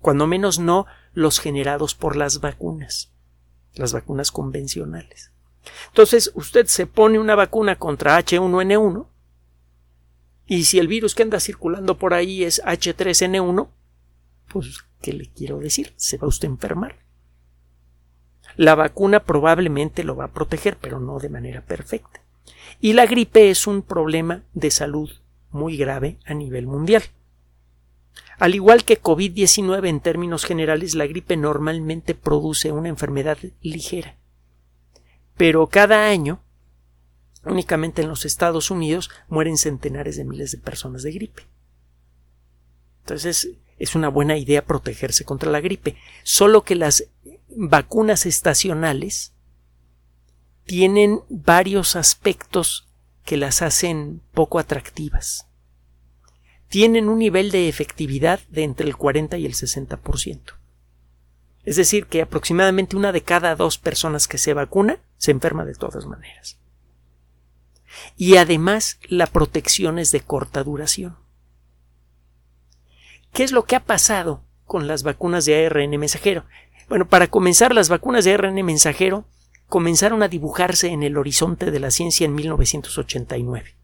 cuando 0.00 0.26
menos 0.26 0.58
no 0.58 0.86
los 1.12 1.38
generados 1.38 1.94
por 1.94 2.16
las 2.16 2.40
vacunas, 2.40 3.12
las 3.74 3.92
vacunas 3.92 4.32
convencionales. 4.32 5.32
Entonces, 5.88 6.30
usted 6.34 6.66
se 6.66 6.86
pone 6.86 7.18
una 7.18 7.34
vacuna 7.34 7.76
contra 7.76 8.18
H1N1 8.18 9.06
y 10.46 10.64
si 10.64 10.78
el 10.78 10.88
virus 10.88 11.14
que 11.14 11.22
anda 11.22 11.38
circulando 11.38 11.96
por 11.96 12.12
ahí 12.12 12.42
es 12.42 12.60
H3N1, 12.64 13.68
pues, 14.48 14.84
¿qué 15.00 15.12
le 15.12 15.26
quiero 15.30 15.58
decir? 15.58 15.92
Se 15.96 16.16
va 16.16 16.26
usted 16.26 16.48
a 16.48 16.50
enfermar. 16.50 16.96
La 18.56 18.74
vacuna 18.74 19.20
probablemente 19.20 20.02
lo 20.02 20.16
va 20.16 20.24
a 20.24 20.32
proteger, 20.32 20.76
pero 20.76 20.98
no 20.98 21.20
de 21.20 21.28
manera 21.28 21.60
perfecta. 21.62 22.20
Y 22.80 22.94
la 22.94 23.06
gripe 23.06 23.50
es 23.50 23.66
un 23.66 23.82
problema 23.82 24.42
de 24.52 24.72
salud 24.72 25.10
muy 25.50 25.76
grave 25.76 26.18
a 26.24 26.34
nivel 26.34 26.66
mundial. 26.66 27.04
Al 28.38 28.54
igual 28.54 28.84
que 28.84 29.00
COVID-19 29.00 29.86
en 29.88 30.00
términos 30.00 30.44
generales, 30.44 30.94
la 30.94 31.06
gripe 31.06 31.36
normalmente 31.36 32.14
produce 32.14 32.72
una 32.72 32.88
enfermedad 32.88 33.38
ligera. 33.60 34.16
Pero 35.40 35.68
cada 35.68 36.06
año, 36.06 36.38
únicamente 37.46 38.02
en 38.02 38.10
los 38.10 38.26
Estados 38.26 38.70
Unidos, 38.70 39.08
mueren 39.26 39.56
centenares 39.56 40.18
de 40.18 40.26
miles 40.26 40.52
de 40.52 40.58
personas 40.58 41.02
de 41.02 41.12
gripe. 41.12 41.44
Entonces, 43.04 43.52
es 43.78 43.94
una 43.94 44.10
buena 44.10 44.36
idea 44.36 44.66
protegerse 44.66 45.24
contra 45.24 45.50
la 45.50 45.62
gripe. 45.62 45.96
Solo 46.24 46.62
que 46.62 46.74
las 46.74 47.06
vacunas 47.56 48.26
estacionales 48.26 49.32
tienen 50.66 51.20
varios 51.30 51.96
aspectos 51.96 52.86
que 53.24 53.38
las 53.38 53.62
hacen 53.62 54.20
poco 54.34 54.58
atractivas. 54.58 55.46
Tienen 56.68 57.08
un 57.08 57.18
nivel 57.18 57.50
de 57.50 57.70
efectividad 57.70 58.40
de 58.50 58.64
entre 58.64 58.86
el 58.86 58.94
40 58.94 59.38
y 59.38 59.46
el 59.46 59.54
60%. 59.54 60.59
Es 61.64 61.76
decir, 61.76 62.06
que 62.06 62.22
aproximadamente 62.22 62.96
una 62.96 63.12
de 63.12 63.22
cada 63.22 63.54
dos 63.54 63.78
personas 63.78 64.28
que 64.28 64.38
se 64.38 64.54
vacuna 64.54 64.98
se 65.18 65.30
enferma 65.30 65.64
de 65.64 65.74
todas 65.74 66.06
maneras. 66.06 66.58
Y 68.16 68.36
además 68.36 68.98
la 69.08 69.26
protección 69.26 69.98
es 69.98 70.12
de 70.12 70.20
corta 70.20 70.62
duración. 70.62 71.16
¿Qué 73.32 73.44
es 73.44 73.52
lo 73.52 73.64
que 73.64 73.76
ha 73.76 73.84
pasado 73.84 74.42
con 74.64 74.86
las 74.86 75.02
vacunas 75.02 75.44
de 75.44 75.66
ARN 75.66 75.90
mensajero? 75.98 76.44
Bueno, 76.88 77.08
para 77.08 77.28
comenzar, 77.28 77.74
las 77.74 77.88
vacunas 77.88 78.24
de 78.24 78.34
ARN 78.34 78.64
mensajero 78.64 79.24
comenzaron 79.68 80.22
a 80.22 80.28
dibujarse 80.28 80.88
en 80.88 81.02
el 81.02 81.16
horizonte 81.16 81.70
de 81.70 81.78
la 81.78 81.90
ciencia 81.90 82.24
en 82.24 82.34
1989. 82.34 83.76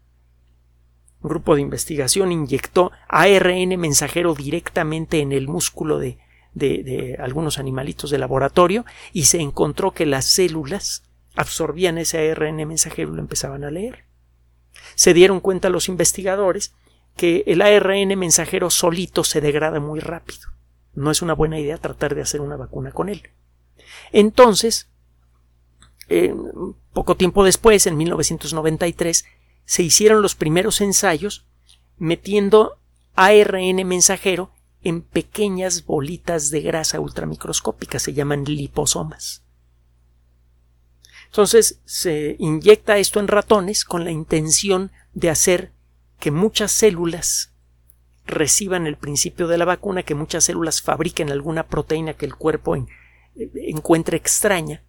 Un 1.21 1.29
grupo 1.29 1.55
de 1.55 1.61
investigación 1.61 2.31
inyectó 2.31 2.91
ARN 3.07 3.79
mensajero 3.79 4.33
directamente 4.35 5.19
en 5.19 5.31
el 5.31 5.47
músculo 5.47 5.99
de, 5.99 6.19
de, 6.53 7.17
algunos 7.19 7.59
animalitos 7.59 8.09
de 8.09 8.17
laboratorio 8.17 8.85
y 9.13 9.25
se 9.25 9.39
encontró 9.39 9.91
que 9.91 10.05
las 10.05 10.25
células 10.25 11.03
absorbían 11.35 11.97
ese 11.97 12.31
ARN 12.31 12.67
mensajero 12.67 13.13
y 13.13 13.15
lo 13.15 13.21
empezaban 13.21 13.63
a 13.63 13.71
leer. 13.71 14.05
Se 14.95 15.13
dieron 15.13 15.39
cuenta 15.39 15.69
los 15.69 15.89
investigadores 15.89 16.73
que 17.15 17.43
el 17.47 17.61
ARN 17.61 18.17
mensajero 18.17 18.69
solito 18.69 19.23
se 19.23 19.41
degrada 19.41 19.79
muy 19.79 19.99
rápido. 19.99 20.49
No 20.93 21.11
es 21.11 21.21
una 21.21 21.33
buena 21.33 21.59
idea 21.59 21.77
tratar 21.77 22.15
de 22.15 22.21
hacer 22.21 22.41
una 22.41 22.57
vacuna 22.57 22.91
con 22.91 23.09
él. 23.09 23.29
Entonces, 24.11 24.89
eh, 26.09 26.33
poco 26.93 27.15
tiempo 27.15 27.43
después, 27.43 27.85
en 27.87 27.97
1993, 27.97 29.25
se 29.65 29.83
hicieron 29.83 30.21
los 30.21 30.35
primeros 30.35 30.81
ensayos 30.81 31.45
metiendo 31.97 32.79
ARN 33.15 33.85
mensajero 33.87 34.51
en 34.83 35.01
pequeñas 35.01 35.85
bolitas 35.85 36.49
de 36.49 36.61
grasa 36.61 36.99
ultramicroscópicas, 36.99 38.03
se 38.03 38.13
llaman 38.13 38.43
liposomas. 38.45 39.43
Entonces 41.27 41.81
se 41.85 42.35
inyecta 42.39 42.97
esto 42.97 43.19
en 43.19 43.27
ratones 43.27 43.85
con 43.85 44.03
la 44.03 44.11
intención 44.11 44.91
de 45.13 45.29
hacer 45.29 45.73
que 46.19 46.31
muchas 46.31 46.71
células 46.71 47.53
reciban 48.25 48.87
el 48.87 48.97
principio 48.97 49.47
de 49.47 49.57
la 49.57 49.65
vacuna, 49.65 50.03
que 50.03 50.15
muchas 50.15 50.45
células 50.45 50.81
fabriquen 50.81 51.31
alguna 51.31 51.67
proteína 51.67 52.13
que 52.13 52.25
el 52.25 52.35
cuerpo 52.35 52.75
encuentre 53.35 54.17
extraña 54.17 54.83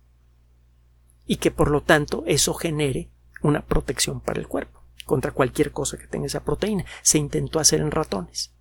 y 1.27 1.37
que 1.37 1.51
por 1.51 1.71
lo 1.71 1.83
tanto 1.83 2.25
eso 2.27 2.55
genere 2.55 3.11
una 3.43 3.65
protección 3.65 4.21
para 4.21 4.41
el 4.41 4.49
cuerpo 4.49 4.83
contra 5.05 5.33
cualquier 5.33 5.73
cosa 5.73 5.97
que 5.97 6.07
tenga 6.07 6.27
esa 6.27 6.45
proteína. 6.45 6.85
Se 7.03 7.19
intentó 7.19 7.61
hacer 7.61 7.81
en 7.81 7.91
ratones. 7.91 8.53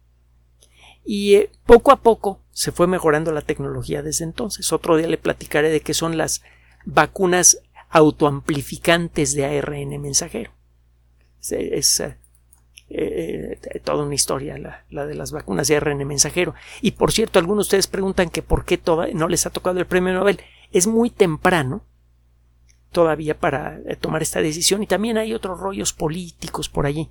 Y 1.10 1.36
eh, 1.36 1.50
poco 1.66 1.94
a 1.94 2.02
poco 2.02 2.42
se 2.52 2.74
fue 2.74 2.86
mejorando 2.86 3.32
la 3.32 3.42
tecnología 3.42 4.04
desde 4.04 4.26
entonces. 4.26 4.74
Otro 4.74 4.98
día 4.98 5.08
le 5.08 5.18
platicaré 5.18 5.70
de 5.70 5.80
qué 5.80 5.94
son 5.94 6.18
las 6.18 6.44
vacunas 6.84 7.62
autoamplificantes 7.90 9.34
de 9.34 9.46
ARN 9.46 10.02
mensajero. 10.02 10.52
Es, 11.50 12.02
eh, 12.02 12.18
eh, 12.90 13.80
toda 13.86 14.04
una 14.04 14.16
historia 14.16 14.58
la, 14.90 15.06
de 15.06 15.16
las 15.16 15.32
vacunas 15.32 15.70
de 15.70 15.78
ARN 15.78 16.06
mensajero. 16.06 16.56
Y 16.82 16.92
por 16.92 17.14
cierto, 17.14 17.40
algunos 17.40 17.66
de 17.66 17.68
ustedes 17.68 17.88
preguntan 17.88 18.30
que 18.30 18.42
por 18.42 18.66
qué 18.66 18.78
no 19.14 19.30
les 19.30 19.46
ha 19.46 19.50
tocado 19.50 19.80
el 19.80 19.88
premio 19.88 20.14
Nobel. 20.14 20.42
Es 20.74 20.88
muy 20.88 21.10
temprano 21.10 21.86
todavía 22.92 23.40
para 23.40 23.80
tomar 24.02 24.22
esta 24.22 24.42
decisión 24.42 24.84
y 24.84 24.88
también 24.88 25.18
hay 25.18 25.34
otros 25.34 25.58
rollos 25.58 25.94
políticos 25.94 26.68
por 26.68 26.86
allí. 26.86 27.10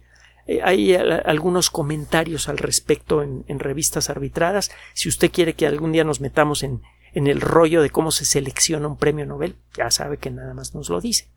Hay 0.63 0.95
algunos 0.95 1.71
comentarios 1.71 2.49
al 2.49 2.59
respecto 2.59 3.23
en, 3.23 3.59
revistas 3.59 4.11
arbitradas. 4.11 4.71
Si 4.95 5.09
usted 5.09 5.31
quiere 5.31 5.55
que 5.55 5.67
algún 5.67 5.93
día 5.93 6.05
nos 6.05 6.21
metamos 6.21 6.63
en, 6.63 6.83
en 7.15 7.27
el 7.27 7.41
rollo 7.41 7.83
de 7.83 7.91
cómo 7.91 8.13
se 8.13 8.25
selecciona 8.25 8.87
un 8.87 8.97
premio 8.97 9.27
Nobel, 9.27 9.57
ya 9.77 9.91
sabe 9.91 10.19
que 10.19 10.31
nada 10.31 10.55
más 10.55 10.75
nos 10.75 10.89
lo 10.89 11.01
dice. 11.01 11.29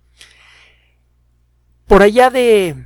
Por 1.88 2.04
allá 2.04 2.30
de 2.30 2.86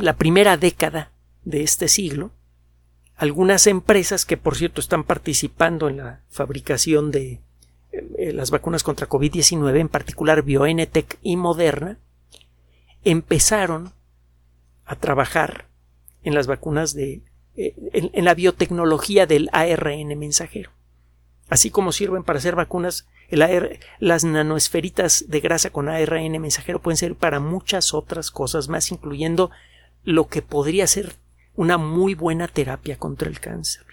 la 0.00 0.16
primera 0.16 0.56
década 0.56 1.10
de 1.44 1.62
este 1.62 1.88
siglo, 1.88 2.30
algunas 3.16 3.66
empresas 3.66 4.24
que 4.24 4.36
por 4.36 4.56
cierto 4.56 4.80
están 4.80 5.04
participando 5.04 5.88
en 5.88 5.98
la 5.98 6.20
fabricación 6.28 7.10
de 7.10 7.40
eh, 7.92 8.32
las 8.32 8.50
vacunas 8.50 8.82
contra 8.82 9.08
COVID-19, 9.08 9.80
en 9.80 9.88
particular 9.88 10.42
BioNTech 10.42 11.18
y 11.22 11.36
Moderna, 11.36 11.98
empezaron 13.04 13.92
a 14.84 14.96
trabajar 14.96 15.68
en 16.22 16.34
las 16.34 16.46
vacunas 16.46 16.94
de 16.94 17.22
eh, 17.56 17.74
en, 17.92 18.24
la 18.24 18.34
biotecnología 18.34 19.26
del 19.26 19.48
ARN 19.52 20.18
mensajero. 20.18 20.70
Así 21.48 21.70
como 21.70 21.92
sirven 21.92 22.24
para 22.24 22.40
hacer 22.40 22.56
vacunas, 22.56 23.06
las 23.30 24.24
nanoesferitas 24.24 25.26
de 25.28 25.40
grasa 25.40 25.70
con 25.70 25.88
ARN 25.88 26.40
mensajero 26.40 26.80
pueden 26.80 26.96
ser 26.96 27.14
para 27.14 27.38
muchas 27.38 27.94
otras 27.94 28.30
cosas 28.30 28.68
más, 28.68 28.90
incluyendo 28.90 29.50
lo 30.02 30.26
que 30.26 30.42
podría 30.42 30.86
ser 30.86 31.14
una 31.54 31.78
muy 31.78 32.14
buena 32.14 32.48
terapia 32.48 32.98
contra 32.98 33.28
el 33.28 33.38
cáncer. 33.38 33.84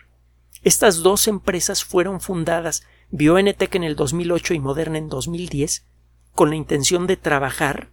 Estas 0.63 0.98
dos 0.98 1.27
empresas 1.27 1.83
fueron 1.83 2.19
fundadas, 2.19 2.83
BioNTech 3.12 3.75
en 3.75 3.83
el 3.83 3.95
2008 3.95 4.55
y 4.55 4.60
Moderna 4.60 4.98
en 4.98 5.10
2010, 5.10 5.86
con 6.33 6.50
la 6.50 6.55
intención 6.55 7.05
de 7.05 7.17
trabajar 7.17 7.89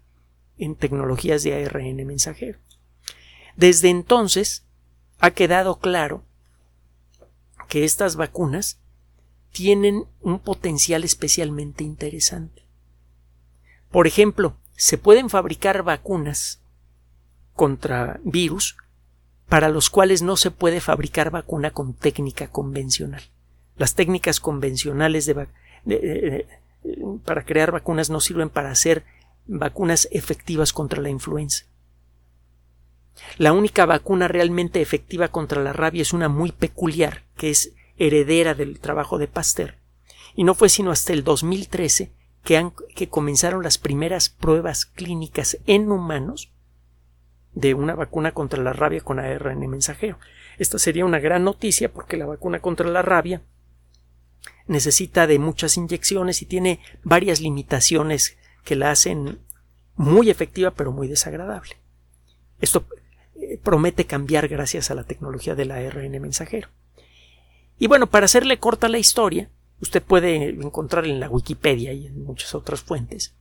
en 0.57 0.77
tecnologías 0.77 1.43
de 1.43 1.65
ARN 1.65 2.07
mensajero. 2.07 2.59
Desde 3.59 3.91
entonces 3.91 4.65
ha 5.19 5.33
quedado 5.33 5.81
claro 5.81 6.23
que 7.69 7.83
estas 7.83 8.15
vacunas 8.15 8.79
tienen 9.51 10.05
un 10.21 10.39
potencial 10.39 11.03
especialmente 11.03 11.83
interesante. 11.83 12.63
Por 13.91 14.07
ejemplo, 14.07 14.57
se 14.77 14.97
pueden 14.97 15.29
fabricar 15.29 15.83
vacunas 15.83 16.61
contra 17.55 18.21
virus 18.23 18.77
para 19.49 19.71
los 19.71 19.91
cuales 19.91 20.23
no 20.23 20.37
se 20.37 20.53
puede 20.53 20.81
fabricar 20.81 21.33
vacuna 21.33 21.73
con 21.73 21.95
técnica 21.95 22.47
convencional. 22.53 23.25
Las 23.77 23.97
técnicas 23.97 24.39
convencionales 24.39 25.27
de, 25.27 26.47
para 27.25 27.45
crear 27.45 27.73
vacunas 27.73 28.09
no 28.09 28.21
sirven 28.21 28.51
para 28.51 28.71
hacer 28.71 29.05
vacunas 29.49 30.07
efectivas 30.13 30.73
contra 30.73 31.03
la 31.03 31.11
influenza. 31.11 31.65
La 33.37 33.53
única 33.53 33.87
vacuna 33.87 34.29
realmente 34.29 34.81
efectiva 34.81 35.29
contra 35.29 35.63
la 35.63 35.73
rabia 35.73 36.03
es 36.03 36.13
una 36.13 36.29
muy 36.29 36.53
peculiar, 36.53 37.25
que 37.37 37.51
es 37.51 37.75
heredera 37.97 38.55
del 38.55 38.81
trabajo 38.81 39.19
de 39.19 39.29
Pasteur, 39.29 39.77
y 40.35 40.45
no 40.45 40.55
fue 40.55 40.69
sino 40.69 40.91
hasta 40.91 41.13
el 41.13 41.25
2013 41.25 42.13
que, 42.95 43.09
comenzaron 43.09 43.63
las 43.63 43.79
primeras 43.79 44.31
pruebas 44.31 44.87
clínicas 44.87 45.59
en 45.67 45.91
humanos 45.91 46.51
de 47.53 47.75
una 47.75 47.95
vacuna 47.95 48.33
contra 48.33 48.63
la 48.63 48.73
rabia 48.73 49.01
con 49.01 49.19
ARN 49.19 49.69
mensajero. 49.69 50.19
Esta 50.59 50.79
sería 50.79 51.05
una 51.05 51.19
gran 51.19 51.45
noticia 51.45 51.93
porque 51.93 52.17
la 52.17 52.27
vacuna 52.27 52.61
contra 52.61 52.89
la 52.89 53.03
rabia 53.03 53.43
necesita 54.67 55.27
de 55.27 55.39
muchas 55.39 55.77
inyecciones 55.77 56.43
y 56.43 56.47
tiene 56.47 56.81
varias 57.03 57.41
limitaciones 57.41 58.39
que 58.65 58.77
la 58.77 58.91
hacen 58.91 59.41
muy 59.97 60.31
efectiva 60.31 60.71
pero 60.71 60.93
muy 60.93 61.09
desagradable. 61.09 61.77
Esto 62.61 62.87
promete 63.63 64.07
cambiar 64.07 64.49
gracias 64.49 64.91
a 64.91 64.95
la 64.95 65.05
tecnología 65.05 65.55
del 65.55 65.71
ARN 65.71 66.21
mensajero. 66.21 66.69
Y 67.79 67.87
bueno, 67.87 68.09
para 68.09 68.27
hacerle 68.27 68.59
corta 68.59 68.89
la 68.89 68.99
historia, 68.99 69.51
usted 69.81 70.03
puede 70.03 70.49
encontrar 70.49 71.07
en 71.07 71.21
la 71.21 71.29
Wikipedia 71.29 71.93
y 71.93 72.07
en 72.07 72.25
muchas 72.25 72.55
otras 72.55 72.81
fuentes, 72.81 73.35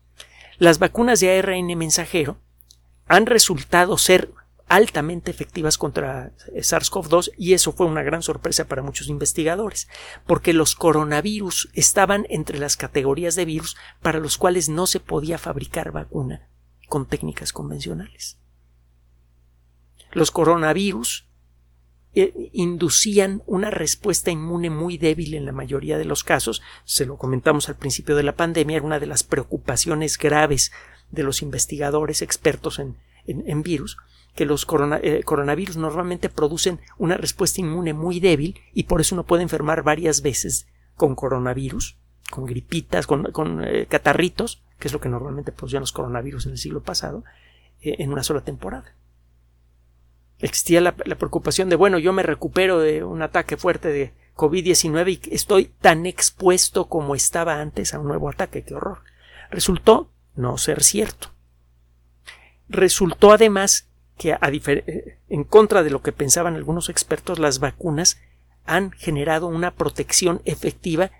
las 0.59 0.79
vacunas 0.79 1.19
de 1.19 1.37
ARN 1.37 1.77
mensajero 1.77 2.37
han 3.07 3.25
resultado 3.25 3.97
ser 3.97 4.31
altamente 4.67 5.31
efectivas 5.31 5.77
contra 5.77 6.33
SARS-CoV-2 6.55 7.31
y 7.37 7.53
eso 7.53 7.71
fue 7.71 7.85
una 7.85 8.03
gran 8.03 8.21
sorpresa 8.21 8.65
para 8.65 8.81
muchos 8.81 9.07
investigadores, 9.07 9.87
porque 10.25 10.53
los 10.53 10.75
coronavirus 10.75 11.69
estaban 11.73 12.25
entre 12.29 12.59
las 12.59 12.75
categorías 12.75 13.35
de 13.35 13.45
virus 13.45 13.77
para 14.01 14.19
los 14.19 14.37
cuales 14.37 14.67
no 14.67 14.85
se 14.87 14.99
podía 14.99 15.37
fabricar 15.37 15.91
vacuna 15.91 16.49
con 16.89 17.05
técnicas 17.05 17.53
convencionales. 17.53 18.37
Los 20.11 20.31
coronavirus 20.31 21.27
eh, 22.19 22.49
inducían 22.51 23.43
una 23.45 23.69
respuesta 23.69 24.31
inmune 24.31 24.71
muy 24.71 24.97
débil 24.97 25.35
en 25.35 25.45
la 25.45 25.51
mayoría 25.51 25.99
de 25.99 26.05
los 26.05 26.23
casos. 26.23 26.63
Se 26.83 27.05
lo 27.05 27.17
comentamos 27.17 27.69
al 27.69 27.75
principio 27.75 28.15
de 28.15 28.23
la 28.23 28.35
pandemia, 28.35 28.77
era 28.77 28.85
una 28.87 28.99
de 28.99 29.05
las 29.05 29.23
preocupaciones 29.23 30.17
graves 30.17 30.71
de 31.11 31.21
los 31.21 31.43
investigadores 31.43 32.23
expertos 32.23 32.79
en, 32.79 32.95
virus, 33.61 33.97
que 34.33 34.45
los 34.45 34.65
eh, 35.03 35.21
coronavirus 35.25 35.77
normalmente 35.77 36.29
producen 36.29 36.79
una 36.97 37.17
respuesta 37.17 37.61
inmune 37.61 37.93
muy 37.93 38.19
débil 38.19 38.59
y 38.73 38.85
por 38.85 38.99
eso 38.99 39.13
uno 39.13 39.23
puede 39.23 39.43
enfermar 39.43 39.83
varias 39.83 40.23
veces 40.23 40.65
con 40.95 41.13
coronavirus, 41.13 41.97
con 42.31 42.47
gripitas, 42.47 43.05
con, 43.05 43.63
eh, 43.63 43.85
catarritos, 43.87 44.63
que 44.79 44.87
es 44.87 44.93
lo 44.93 44.99
que 44.99 45.09
normalmente 45.09 45.51
producían 45.51 45.81
los 45.81 45.91
coronavirus 45.91 46.47
en 46.47 46.53
el 46.53 46.57
siglo 46.57 46.81
pasado, 46.81 47.23
en 47.79 48.11
una 48.11 48.23
sola 48.23 48.41
temporada 48.41 48.96
existía 50.39 50.81
la, 50.81 50.95
preocupación 50.95 51.69
de, 51.69 51.75
bueno, 51.75 51.99
yo 51.99 52.13
me 52.13 52.23
recupero 52.23 52.79
de 52.79 53.03
un 53.03 53.21
ataque 53.21 53.57
fuerte 53.57 53.89
de 53.89 54.13
COVID-19 54.35 55.19
y 55.29 55.35
estoy 55.35 55.65
tan 55.65 56.05
expuesto 56.05 56.87
como 56.87 57.15
estaba 57.15 57.59
antes 57.59 57.93
a 57.93 57.99
un 57.99 58.07
nuevo 58.07 58.29
ataque, 58.29 58.63
qué 58.63 58.75
horror. 58.75 59.01
Resultó 59.49 60.11
no 60.35 60.57
ser 60.57 60.83
cierto. 60.83 61.31
Resultó 62.69 63.31
además 63.31 63.87
que, 64.17 64.37
eh, 64.41 65.19
en 65.29 65.43
contra 65.43 65.83
de 65.83 65.89
lo 65.89 66.01
que 66.01 66.11
pensaban 66.11 66.55
algunos 66.55 66.89
expertos, 66.89 67.39
las 67.39 67.59
vacunas 67.59 68.19
han 68.65 68.91
generado 68.91 69.47
una 69.47 69.71
protección 69.71 70.41
efectiva 70.45 71.11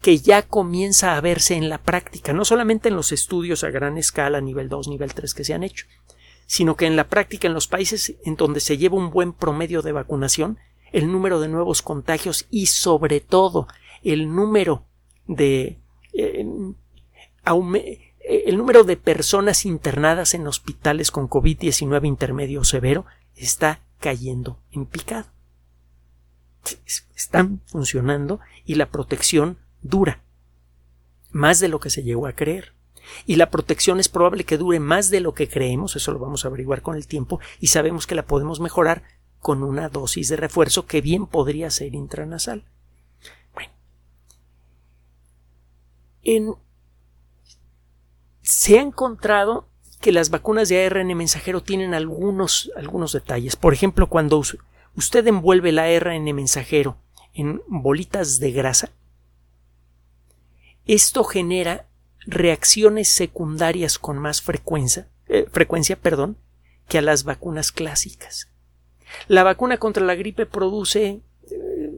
que 0.00 0.18
ya 0.18 0.42
comienza 0.42 1.16
a 1.16 1.20
verse 1.20 1.54
en 1.54 1.68
la 1.68 1.78
práctica, 1.78 2.32
no 2.32 2.44
solamente 2.44 2.88
en 2.88 2.96
los 2.96 3.10
estudios 3.10 3.64
a 3.64 3.70
gran 3.70 3.96
escala, 3.96 4.40
nivel 4.40 4.68
2, 4.68 4.88
nivel 4.88 5.14
3 5.14 5.32
que 5.32 5.44
se 5.44 5.54
han 5.54 5.62
hecho, 5.62 5.86
sino 6.46 6.76
que 6.76 6.86
en 6.86 6.96
la 6.96 7.08
práctica 7.08 7.46
en 7.46 7.54
los 7.54 7.68
países 7.68 8.14
en 8.24 8.36
donde 8.36 8.60
se 8.60 8.78
lleva 8.78 8.96
un 8.96 9.10
buen 9.10 9.32
promedio 9.32 9.82
de 9.82 9.92
vacunación, 9.92 10.58
el 10.92 11.10
número 11.10 11.40
de 11.40 11.48
nuevos 11.48 11.82
contagios 11.82 12.46
y 12.50 12.66
sobre 12.66 13.20
todo 13.20 13.66
el 14.02 14.34
número 14.34 14.84
de 15.26 15.78
eh, 16.12 16.46
el 18.46 18.56
número 18.56 18.84
de 18.84 18.96
personas 18.96 19.66
internadas 19.66 20.34
en 20.34 20.46
hospitales 20.46 21.10
con 21.10 21.28
COVID-19 21.28 22.06
intermedio 22.06 22.64
severo 22.64 23.04
está 23.36 23.80
cayendo 24.00 24.58
en 24.72 24.86
picado. 24.86 25.26
Están 27.14 27.60
funcionando 27.66 28.40
y 28.64 28.76
la 28.76 28.90
protección 28.90 29.58
dura 29.82 30.22
más 31.30 31.60
de 31.60 31.68
lo 31.68 31.80
que 31.80 31.90
se 31.90 32.02
llegó 32.02 32.26
a 32.26 32.32
creer 32.34 32.73
y 33.26 33.36
la 33.36 33.50
protección 33.50 34.00
es 34.00 34.08
probable 34.08 34.44
que 34.44 34.58
dure 34.58 34.80
más 34.80 35.10
de 35.10 35.20
lo 35.20 35.34
que 35.34 35.48
creemos, 35.48 35.96
eso 35.96 36.12
lo 36.12 36.18
vamos 36.18 36.44
a 36.44 36.48
averiguar 36.48 36.82
con 36.82 36.96
el 36.96 37.06
tiempo, 37.06 37.40
y 37.60 37.68
sabemos 37.68 38.06
que 38.06 38.14
la 38.14 38.26
podemos 38.26 38.60
mejorar 38.60 39.02
con 39.40 39.62
una 39.62 39.88
dosis 39.88 40.28
de 40.28 40.36
refuerzo 40.36 40.86
que 40.86 41.00
bien 41.00 41.26
podría 41.26 41.70
ser 41.70 41.94
intranasal. 41.94 42.64
Bueno. 43.52 43.72
En... 46.22 46.54
Se 48.40 48.78
ha 48.78 48.82
encontrado 48.82 49.68
que 50.00 50.12
las 50.12 50.28
vacunas 50.30 50.68
de 50.68 50.84
ARN 50.84 51.14
mensajero 51.16 51.62
tienen 51.62 51.94
algunos, 51.94 52.70
algunos 52.76 53.12
detalles. 53.12 53.56
Por 53.56 53.72
ejemplo, 53.72 54.08
cuando 54.08 54.42
usted 54.96 55.26
envuelve 55.26 55.70
el 55.70 55.78
ARN 55.78 56.24
mensajero 56.34 56.98
en 57.32 57.62
bolitas 57.68 58.38
de 58.38 58.52
grasa, 58.52 58.90
esto 60.86 61.24
genera 61.24 61.86
reacciones 62.26 63.08
secundarias 63.08 63.98
con 63.98 64.18
más 64.18 64.42
frecuencia, 64.42 65.08
eh, 65.28 65.46
frecuencia 65.50 65.96
perdón, 65.96 66.38
que 66.88 66.98
a 66.98 67.02
las 67.02 67.24
vacunas 67.24 67.72
clásicas. 67.72 68.50
La 69.28 69.42
vacuna 69.42 69.78
contra 69.78 70.04
la 70.04 70.14
gripe 70.14 70.46
produce 70.46 71.20
eh, 71.50 71.90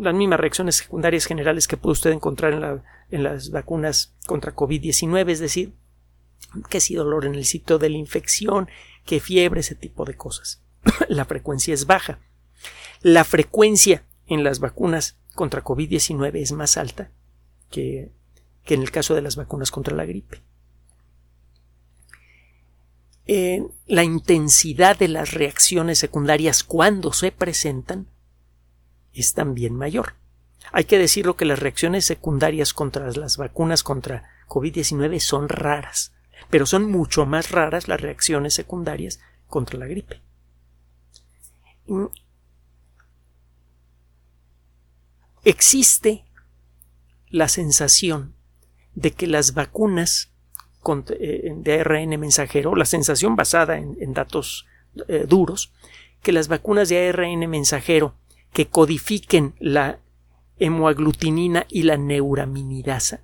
las 0.00 0.14
mismas 0.14 0.40
reacciones 0.40 0.76
secundarias 0.76 1.26
generales 1.26 1.68
que 1.68 1.76
puede 1.76 1.92
usted 1.92 2.10
encontrar 2.12 2.52
en, 2.52 2.82
en 3.10 3.22
las 3.22 3.50
vacunas 3.50 4.14
contra 4.26 4.54
COVID-19, 4.54 5.30
es 5.30 5.40
decir, 5.40 5.74
que 6.68 6.80
si 6.80 6.94
dolor 6.94 7.24
en 7.24 7.34
el 7.34 7.44
sitio 7.44 7.78
de 7.78 7.90
la 7.90 7.96
infección, 7.96 8.68
que 9.04 9.20
fiebre, 9.20 9.60
ese 9.60 9.74
tipo 9.74 10.04
de 10.04 10.16
cosas. 10.16 10.62
la 11.08 11.24
frecuencia 11.24 11.74
es 11.74 11.86
baja. 11.86 12.20
La 13.02 13.24
frecuencia 13.24 14.04
en 14.26 14.44
las 14.44 14.58
vacunas 14.60 15.18
contra 15.34 15.62
COVID-19 15.62 16.36
es 16.36 16.52
más 16.52 16.76
alta 16.76 17.10
que, 17.70 18.10
que, 18.66 18.74
en 18.74 18.82
el 18.82 18.90
caso 18.90 19.14
de 19.14 19.22
las 19.22 19.36
vacunas 19.36 19.70
contra 19.70 19.96
la 19.96 20.04
gripe. 20.04 20.42
la 23.86 24.04
intensidad 24.04 24.96
de 24.96 25.08
las 25.08 25.32
reacciones 25.32 25.98
secundarias 25.98 26.62
cuando 26.62 27.12
se 27.12 27.32
presentan 27.32 28.06
es 29.12 29.34
también 29.34 29.74
mayor. 29.74 30.14
Hay 30.70 30.84
que 30.84 30.98
decirlo 30.98 31.36
que 31.36 31.44
las 31.44 31.58
reacciones 31.58 32.04
secundarias 32.04 32.72
contra 32.72 33.10
las 33.10 33.36
vacunas 33.36 33.82
contra 33.82 34.30
COVID-19 34.46 35.18
son 35.18 35.48
raras, 35.48 36.12
pero 36.50 36.66
son 36.66 36.88
mucho 36.88 37.26
más 37.26 37.50
raras 37.50 37.88
las 37.88 38.00
reacciones 38.00 38.54
secundarias 38.54 39.18
contra 39.48 39.76
la 39.76 39.86
gripe. 39.86 40.20
Existe 45.42 46.24
la 47.28 47.48
sensación 47.48 48.35
de 48.96 49.12
que 49.12 49.28
las 49.28 49.54
vacunas 49.54 50.32
eh, 51.10 51.52
de 51.54 51.80
ARN 51.80 52.18
mensajero, 52.18 52.74
la 52.74 52.86
sensación 52.86 53.36
basada 53.36 53.76
en, 53.76 54.12
datos 54.12 54.66
eh, 55.08 55.26
duros, 55.28 55.72
que 56.22 56.32
las 56.32 56.48
vacunas 56.48 56.88
de 56.88 57.08
ARN 57.08 57.48
mensajero 57.48 58.14
que 58.52 58.66
codifiquen 58.66 59.54
la 59.60 60.00
hemoaglutinina 60.58 61.66
y 61.68 61.82
la 61.82 61.98
neuraminidasa 61.98 63.20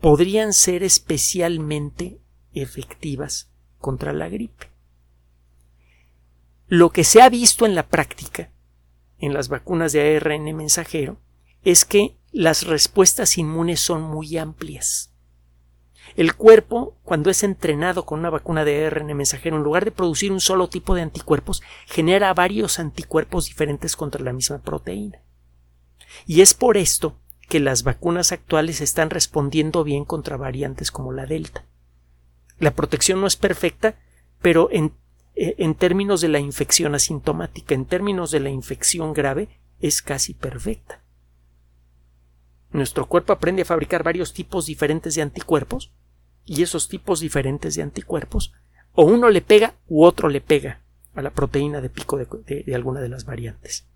podrían 0.00 0.52
ser 0.52 0.82
especialmente 0.82 2.20
efectivas 2.52 3.50
contra 3.78 4.12
la 4.12 4.28
gripe. 4.28 4.70
Lo 6.66 6.90
que 6.90 7.04
se 7.04 7.22
ha 7.22 7.28
visto 7.28 7.64
en 7.64 7.74
la 7.74 7.88
práctica 7.88 8.50
en 9.18 9.34
las 9.34 9.48
vacunas 9.48 9.92
de 9.92 10.16
ARN 10.16 10.54
mensajero 10.54 11.18
es 11.64 11.84
que 11.84 12.16
las 12.32 12.66
respuestas 12.66 13.38
inmunes 13.38 13.80
son 13.80 14.02
muy 14.02 14.38
amplias. 14.38 15.12
El 16.16 16.34
cuerpo, 16.34 16.96
cuando 17.04 17.30
es 17.30 17.42
entrenado 17.44 18.04
con 18.04 18.18
una 18.18 18.30
vacuna 18.30 18.64
de 18.64 18.86
ARN 18.86 19.14
mensajero, 19.16 19.56
en 19.56 19.62
lugar 19.62 19.84
de 19.84 19.92
producir 19.92 20.32
un 20.32 20.40
solo 20.40 20.68
tipo 20.68 20.94
de 20.94 21.02
anticuerpos, 21.02 21.62
genera 21.86 22.34
varios 22.34 22.78
anticuerpos 22.78 23.46
diferentes 23.46 23.96
contra 23.96 24.22
la 24.22 24.32
misma 24.32 24.58
proteína. 24.58 25.20
Y 26.26 26.40
es 26.40 26.54
por 26.54 26.76
esto 26.76 27.16
que 27.48 27.60
las 27.60 27.82
vacunas 27.82 28.32
actuales 28.32 28.80
están 28.80 29.10
respondiendo 29.10 29.84
bien 29.84 30.04
contra 30.04 30.36
variantes 30.36 30.90
como 30.90 31.12
la 31.12 31.26
Delta. 31.26 31.64
La 32.58 32.72
protección 32.72 33.20
no 33.20 33.26
es 33.26 33.36
perfecta, 33.36 33.96
pero 34.42 34.68
en, 34.70 34.92
eh, 35.34 35.54
en 35.58 35.74
términos 35.74 36.20
de 36.20 36.28
la 36.28 36.40
infección 36.40 36.94
asintomática, 36.94 37.74
en 37.74 37.86
términos 37.86 38.30
de 38.30 38.40
la 38.40 38.50
infección 38.50 39.12
grave, 39.12 39.48
es 39.80 40.02
casi 40.02 40.34
perfecta. 40.34 41.02
Nuestro 42.72 43.06
cuerpo 43.06 43.32
aprende 43.32 43.62
a 43.62 43.66
fabricar 43.66 44.02
varios 44.02 44.32
tipos 44.32 44.66
diferentes 44.66 45.14
de 45.14 45.22
anticuerpos 45.22 45.92
y 46.44 46.62
esos 46.62 46.88
tipos 46.88 47.20
diferentes 47.20 47.74
de 47.74 47.82
anticuerpos 47.82 48.52
o 48.92 49.04
uno 49.04 49.28
le 49.28 49.40
pega 49.40 49.74
u 49.88 50.04
otro 50.04 50.28
le 50.28 50.40
pega 50.40 50.80
a 51.14 51.22
la 51.22 51.30
proteína 51.30 51.80
de 51.80 51.90
pico 51.90 52.16
de, 52.18 52.74
alguna 52.74 53.00
de 53.00 53.08
las 53.08 53.24
variantes. 53.24 53.86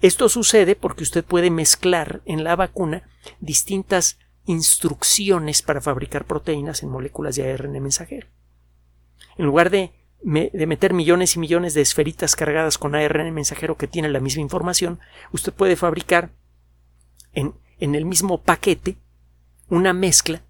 Esto 0.00 0.28
sucede 0.28 0.76
porque 0.76 1.02
usted 1.02 1.24
puede 1.24 1.50
mezclar 1.50 2.22
en 2.24 2.44
la 2.44 2.56
vacuna 2.56 3.02
distintas 3.40 4.18
instrucciones 4.46 5.62
para 5.62 5.80
fabricar 5.80 6.24
proteínas 6.24 6.82
en 6.82 6.90
moléculas 6.90 7.36
de 7.36 7.50
ARN 7.50 7.72
mensajero. 7.82 8.28
En 9.36 9.46
lugar 9.46 9.70
de, 9.70 9.92
de, 10.22 10.66
meter 10.66 10.92
millones 10.92 11.36
y 11.36 11.38
millones 11.38 11.74
de 11.74 11.80
esferitas 11.80 12.36
cargadas 12.36 12.78
con 12.78 12.94
ARN 12.94 13.32
mensajero 13.32 13.76
que 13.76 13.88
tienen 13.88 14.12
la 14.12 14.20
misma 14.20 14.42
información, 14.42 15.00
usted 15.32 15.52
puede 15.52 15.76
fabricar 15.76 16.30
en 17.32 17.54
en 17.84 17.94
el 17.94 18.06
mismo 18.06 18.38
paquete 18.38 18.96
una 19.68 19.92
mezcla 19.92 20.42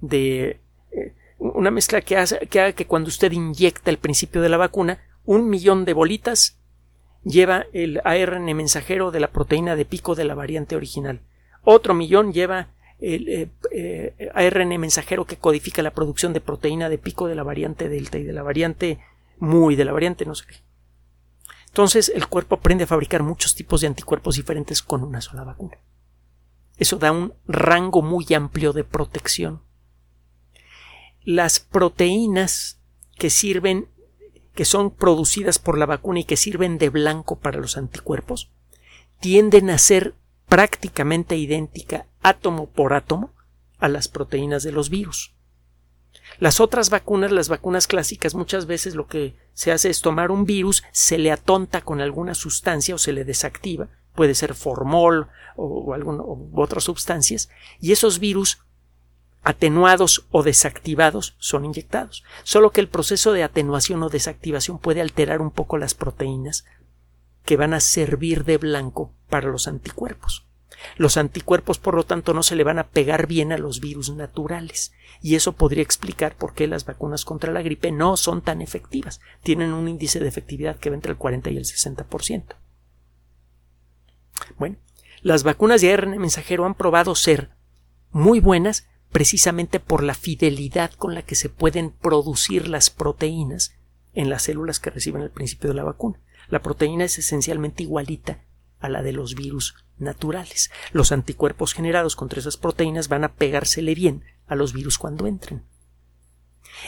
de 0.00 0.60
eh, 0.92 1.14
una 1.38 1.70
mezcla 1.70 2.02
que, 2.02 2.22
que 2.50 2.60
haga 2.60 2.72
que 2.72 2.86
cuando 2.86 3.08
usted 3.08 3.32
inyecta 3.32 3.90
el 3.90 3.98
principio 3.98 4.42
de 4.42 4.50
la 4.50 4.58
vacuna, 4.58 5.00
un 5.24 5.48
millón 5.48 5.84
de 5.86 5.94
bolitas 5.94 6.58
lleva 7.24 7.66
el 7.72 8.00
ARN 8.04 8.44
mensajero 8.54 9.10
de 9.10 9.20
la 9.20 9.32
proteína 9.32 9.74
de 9.74 9.86
pico 9.86 10.14
de 10.14 10.24
la 10.24 10.34
variante 10.34 10.76
original. 10.76 11.20
Otro 11.62 11.94
millón 11.94 12.32
lleva 12.32 12.68
el 13.00 13.28
eh, 13.28 13.48
eh, 13.72 14.30
ARN 14.34 14.78
mensajero 14.78 15.24
que 15.24 15.36
codifica 15.38 15.82
la 15.82 15.92
producción 15.92 16.34
de 16.34 16.40
proteína 16.42 16.90
de 16.90 16.98
pico 16.98 17.26
de 17.26 17.34
la 17.34 17.42
variante 17.42 17.88
delta 17.88 18.18
y 18.18 18.22
de 18.22 18.32
la 18.32 18.42
variante 18.42 18.98
muy 19.38 19.76
de 19.76 19.84
la 19.86 19.92
variante 19.92 20.26
no 20.26 20.34
sé 20.34 20.44
qué. 20.46 20.56
Entonces 21.68 22.12
el 22.14 22.26
cuerpo 22.26 22.56
aprende 22.56 22.84
a 22.84 22.86
fabricar 22.86 23.22
muchos 23.22 23.54
tipos 23.54 23.80
de 23.80 23.86
anticuerpos 23.86 24.36
diferentes 24.36 24.82
con 24.82 25.02
una 25.02 25.22
sola 25.22 25.44
vacuna. 25.44 25.78
Eso 26.78 26.96
da 26.96 27.12
un 27.12 27.34
rango 27.46 28.02
muy 28.02 28.26
amplio 28.34 28.72
de 28.72 28.84
protección. 28.84 29.62
Las 31.24 31.60
proteínas 31.60 32.80
que 33.18 33.30
sirven, 33.30 33.88
que 34.54 34.64
son 34.64 34.90
producidas 34.90 35.58
por 35.58 35.78
la 35.78 35.86
vacuna 35.86 36.20
y 36.20 36.24
que 36.24 36.36
sirven 36.36 36.78
de 36.78 36.90
blanco 36.90 37.38
para 37.38 37.58
los 37.58 37.76
anticuerpos, 37.76 38.50
tienden 39.20 39.70
a 39.70 39.78
ser 39.78 40.14
prácticamente 40.48 41.36
idéntica 41.36 42.06
átomo 42.22 42.68
por 42.68 42.92
átomo 42.92 43.32
a 43.78 43.88
las 43.88 44.08
proteínas 44.08 44.62
de 44.62 44.72
los 44.72 44.90
virus. 44.90 45.34
Las 46.38 46.60
otras 46.60 46.90
vacunas, 46.90 47.32
las 47.32 47.48
vacunas 47.48 47.86
clásicas, 47.86 48.34
muchas 48.34 48.66
veces 48.66 48.94
lo 48.94 49.06
que 49.06 49.36
se 49.54 49.72
hace 49.72 49.90
es 49.90 50.02
tomar 50.02 50.30
un 50.30 50.44
virus, 50.44 50.82
se 50.92 51.18
le 51.18 51.30
atonta 51.30 51.80
con 51.80 52.00
alguna 52.00 52.34
sustancia 52.34 52.94
o 52.94 52.98
se 52.98 53.12
le 53.12 53.24
desactiva, 53.24 53.88
puede 54.16 54.34
ser 54.34 54.54
formol 54.54 55.28
o, 55.54 55.94
alguna, 55.94 56.24
otras 56.54 56.84
sustancias, 56.84 57.48
y 57.80 57.92
esos 57.92 58.18
virus 58.18 58.58
atenuados 59.44 60.26
o 60.32 60.42
desactivados 60.42 61.36
son 61.38 61.64
inyectados. 61.64 62.24
Solo 62.42 62.70
que 62.70 62.80
el 62.80 62.88
proceso 62.88 63.32
de 63.32 63.44
atenuación 63.44 64.02
o 64.02 64.08
desactivación 64.08 64.78
puede 64.80 65.00
alterar 65.00 65.40
un 65.40 65.52
poco 65.52 65.78
las 65.78 65.94
proteínas 65.94 66.64
que 67.44 67.56
van 67.56 67.72
a 67.72 67.78
servir 67.78 68.44
de 68.44 68.58
blanco 68.58 69.12
para 69.28 69.48
los 69.48 69.68
anticuerpos. 69.68 70.46
Los 70.96 71.16
anticuerpos, 71.16 71.78
por 71.78 71.94
lo 71.94 72.04
tanto, 72.04 72.34
no 72.34 72.42
se 72.42 72.56
le 72.56 72.64
van 72.64 72.78
a 72.78 72.88
pegar 72.88 73.26
bien 73.26 73.52
a 73.52 73.58
los 73.58 73.80
virus 73.80 74.10
naturales, 74.10 74.92
y 75.22 75.36
eso 75.36 75.52
podría 75.52 75.82
explicar 75.82 76.36
por 76.36 76.54
qué 76.54 76.66
las 76.66 76.84
vacunas 76.84 77.24
contra 77.24 77.52
la 77.52 77.62
gripe 77.62 77.92
no 77.92 78.16
son 78.16 78.42
tan 78.42 78.60
efectivas. 78.62 79.20
Tienen 79.42 79.72
un 79.72 79.88
índice 79.88 80.20
de 80.20 80.28
efectividad 80.28 80.76
que 80.76 80.90
va 80.90 80.96
entre 80.96 81.12
el 81.12 81.18
40 81.18 81.50
y 81.50 81.56
el 81.56 81.64
60%. 81.64 82.56
Bueno, 84.58 84.76
las 85.22 85.42
vacunas 85.42 85.80
de 85.80 85.92
ARN 85.92 86.18
mensajero 86.18 86.64
han 86.64 86.74
probado 86.74 87.14
ser 87.14 87.50
muy 88.10 88.40
buenas 88.40 88.86
precisamente 89.10 89.80
por 89.80 90.02
la 90.02 90.14
fidelidad 90.14 90.92
con 90.92 91.14
la 91.14 91.22
que 91.22 91.34
se 91.34 91.48
pueden 91.48 91.90
producir 91.90 92.68
las 92.68 92.90
proteínas 92.90 93.74
en 94.12 94.30
las 94.30 94.42
células 94.42 94.80
que 94.80 94.90
reciben 94.90 95.22
el 95.22 95.30
principio 95.30 95.68
de 95.68 95.76
la 95.76 95.84
vacuna. 95.84 96.20
La 96.48 96.62
proteína 96.62 97.04
es 97.04 97.18
esencialmente 97.18 97.82
igualita 97.82 98.42
a 98.78 98.88
la 98.88 99.02
de 99.02 99.12
los 99.12 99.34
virus 99.34 99.74
naturales. 99.98 100.70
Los 100.92 101.12
anticuerpos 101.12 101.72
generados 101.72 102.16
contra 102.16 102.40
esas 102.40 102.56
proteínas 102.56 103.08
van 103.08 103.24
a 103.24 103.34
pegársele 103.34 103.94
bien 103.94 104.24
a 104.46 104.54
los 104.54 104.72
virus 104.72 104.98
cuando 104.98 105.26
entren. 105.26 105.64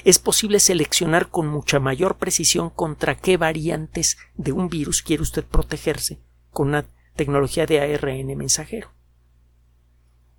Es 0.04 0.18
posible 0.18 0.60
seleccionar 0.60 1.28
con 1.28 1.46
mucha 1.48 1.80
mayor 1.80 2.18
precisión 2.18 2.70
contra 2.70 3.16
qué 3.16 3.36
variantes 3.36 4.18
de 4.36 4.52
un 4.52 4.68
virus 4.68 5.02
quiere 5.02 5.22
usted 5.22 5.44
protegerse 5.44 6.18
con 6.50 6.68
una 6.68 6.86
tecnología 7.18 7.66
de 7.66 7.80
ARN 7.80 8.34
mensajero. 8.36 8.92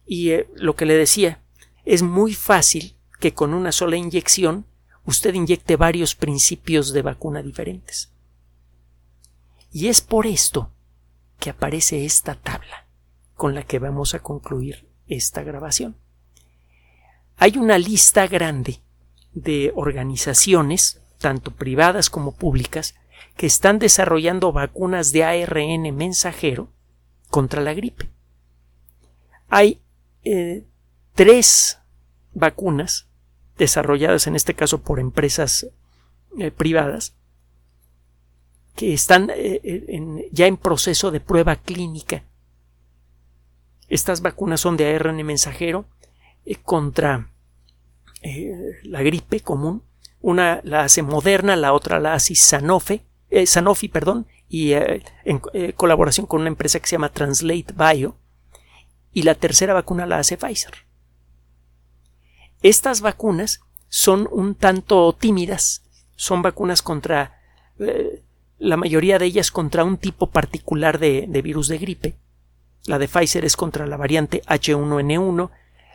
Y 0.05 0.31
eh, 0.31 0.49
lo 0.55 0.75
que 0.75 0.85
le 0.85 0.95
decía, 0.95 1.43
es 1.85 2.01
muy 2.01 2.33
fácil 2.33 2.95
que 3.19 3.33
con 3.33 3.53
una 3.53 3.71
sola 3.71 3.97
inyección 3.97 4.65
usted 5.05 5.33
inyecte 5.33 5.75
varios 5.75 6.15
principios 6.15 6.93
de 6.93 7.01
vacuna 7.01 7.43
diferentes. 7.43 8.11
Y 9.71 9.87
es 9.87 10.01
por 10.01 10.25
esto 10.25 10.71
que 11.37 11.49
aparece 11.49 12.05
esta 12.05 12.35
tabla 12.35 12.87
con 13.35 13.53
la 13.53 13.63
que 13.63 13.79
vamos 13.79 14.13
a 14.13 14.19
concluir 14.19 14.87
esta 15.07 15.43
grabación. 15.43 15.97
Hay 17.37 17.57
una 17.57 17.77
lista 17.77 18.27
grande 18.27 18.81
de 19.33 19.71
organizaciones, 19.75 21.01
tanto 21.17 21.51
privadas 21.51 22.09
como 22.09 22.35
públicas, 22.35 22.95
que 23.39 23.45
están 23.45 23.79
desarrollando 23.79 24.51
vacunas 24.51 25.13
de 25.13 25.23
ARN 25.23 25.95
mensajero 25.95 26.67
contra 27.29 27.61
la 27.61 27.73
gripe. 27.73 28.09
Hay 29.47 29.79
eh, 30.25 30.65
tres 31.15 31.79
vacunas 32.33 33.07
desarrolladas 33.57 34.27
en 34.27 34.35
este 34.35 34.55
caso 34.55 34.81
por 34.81 34.99
empresas 34.99 35.67
eh, 36.37 36.51
privadas 36.51 37.15
que 38.75 38.93
están 38.93 39.31
eh, 39.33 40.27
ya 40.33 40.45
en 40.45 40.57
proceso 40.57 41.09
de 41.09 41.21
prueba 41.21 41.55
clínica 41.55 42.25
Estas 43.87 44.21
vacunas 44.21 44.59
son 44.59 44.75
de 44.75 44.93
ARN 44.93 45.25
mensajero 45.25 45.85
contra 46.63 47.29
la 48.83 49.01
gripe 49.01 49.39
común. 49.39 49.81
Una 50.19 50.59
la 50.65 50.83
hace 50.83 51.03
Moderna, 51.03 51.55
la 51.55 51.71
otra 51.71 52.01
la 52.01 52.15
hace 52.15 52.35
Sanofi, 52.35 53.01
eh, 53.29 53.45
Sanofi 53.45 53.87
perdón, 53.87 54.27
y 54.47 54.73
en 54.73 55.39
colaboración 55.75 56.25
con 56.25 56.41
una 56.41 56.49
empresa 56.49 56.79
que 56.79 56.87
se 56.87 56.95
llama 56.95 57.11
Translate 57.11 57.73
Bio. 57.75 58.17
Y 59.11 59.23
la 59.23 59.35
tercera 59.35 59.73
vacuna 59.73 60.05
la 60.05 60.17
hace 60.17 60.37
Pfizer. 60.37 60.73
Estas 62.63 63.01
vacunas 63.01 63.61
son 63.87 64.27
un 64.31 64.55
tanto 64.55 65.13
tímidas. 65.13 65.83
Son 66.15 66.41
vacunas 66.41 66.81
contra 66.81 67.39
la 68.59 68.77
mayoría 68.77 69.17
de 69.17 69.25
ellas 69.25 69.51
contra 69.51 69.83
un 69.83 69.97
tipo 69.97 70.27
particular 70.27 70.99
de, 70.99 71.25
virus 71.41 71.67
de 71.69 71.77
gripe. 71.77 72.15
La 72.85 72.99
de 72.99 73.07
Pfizer 73.07 73.45
es 73.45 73.55
contra 73.55 73.87
la 73.87 73.97
variante 73.97 74.41
H1N1, 74.43 75.49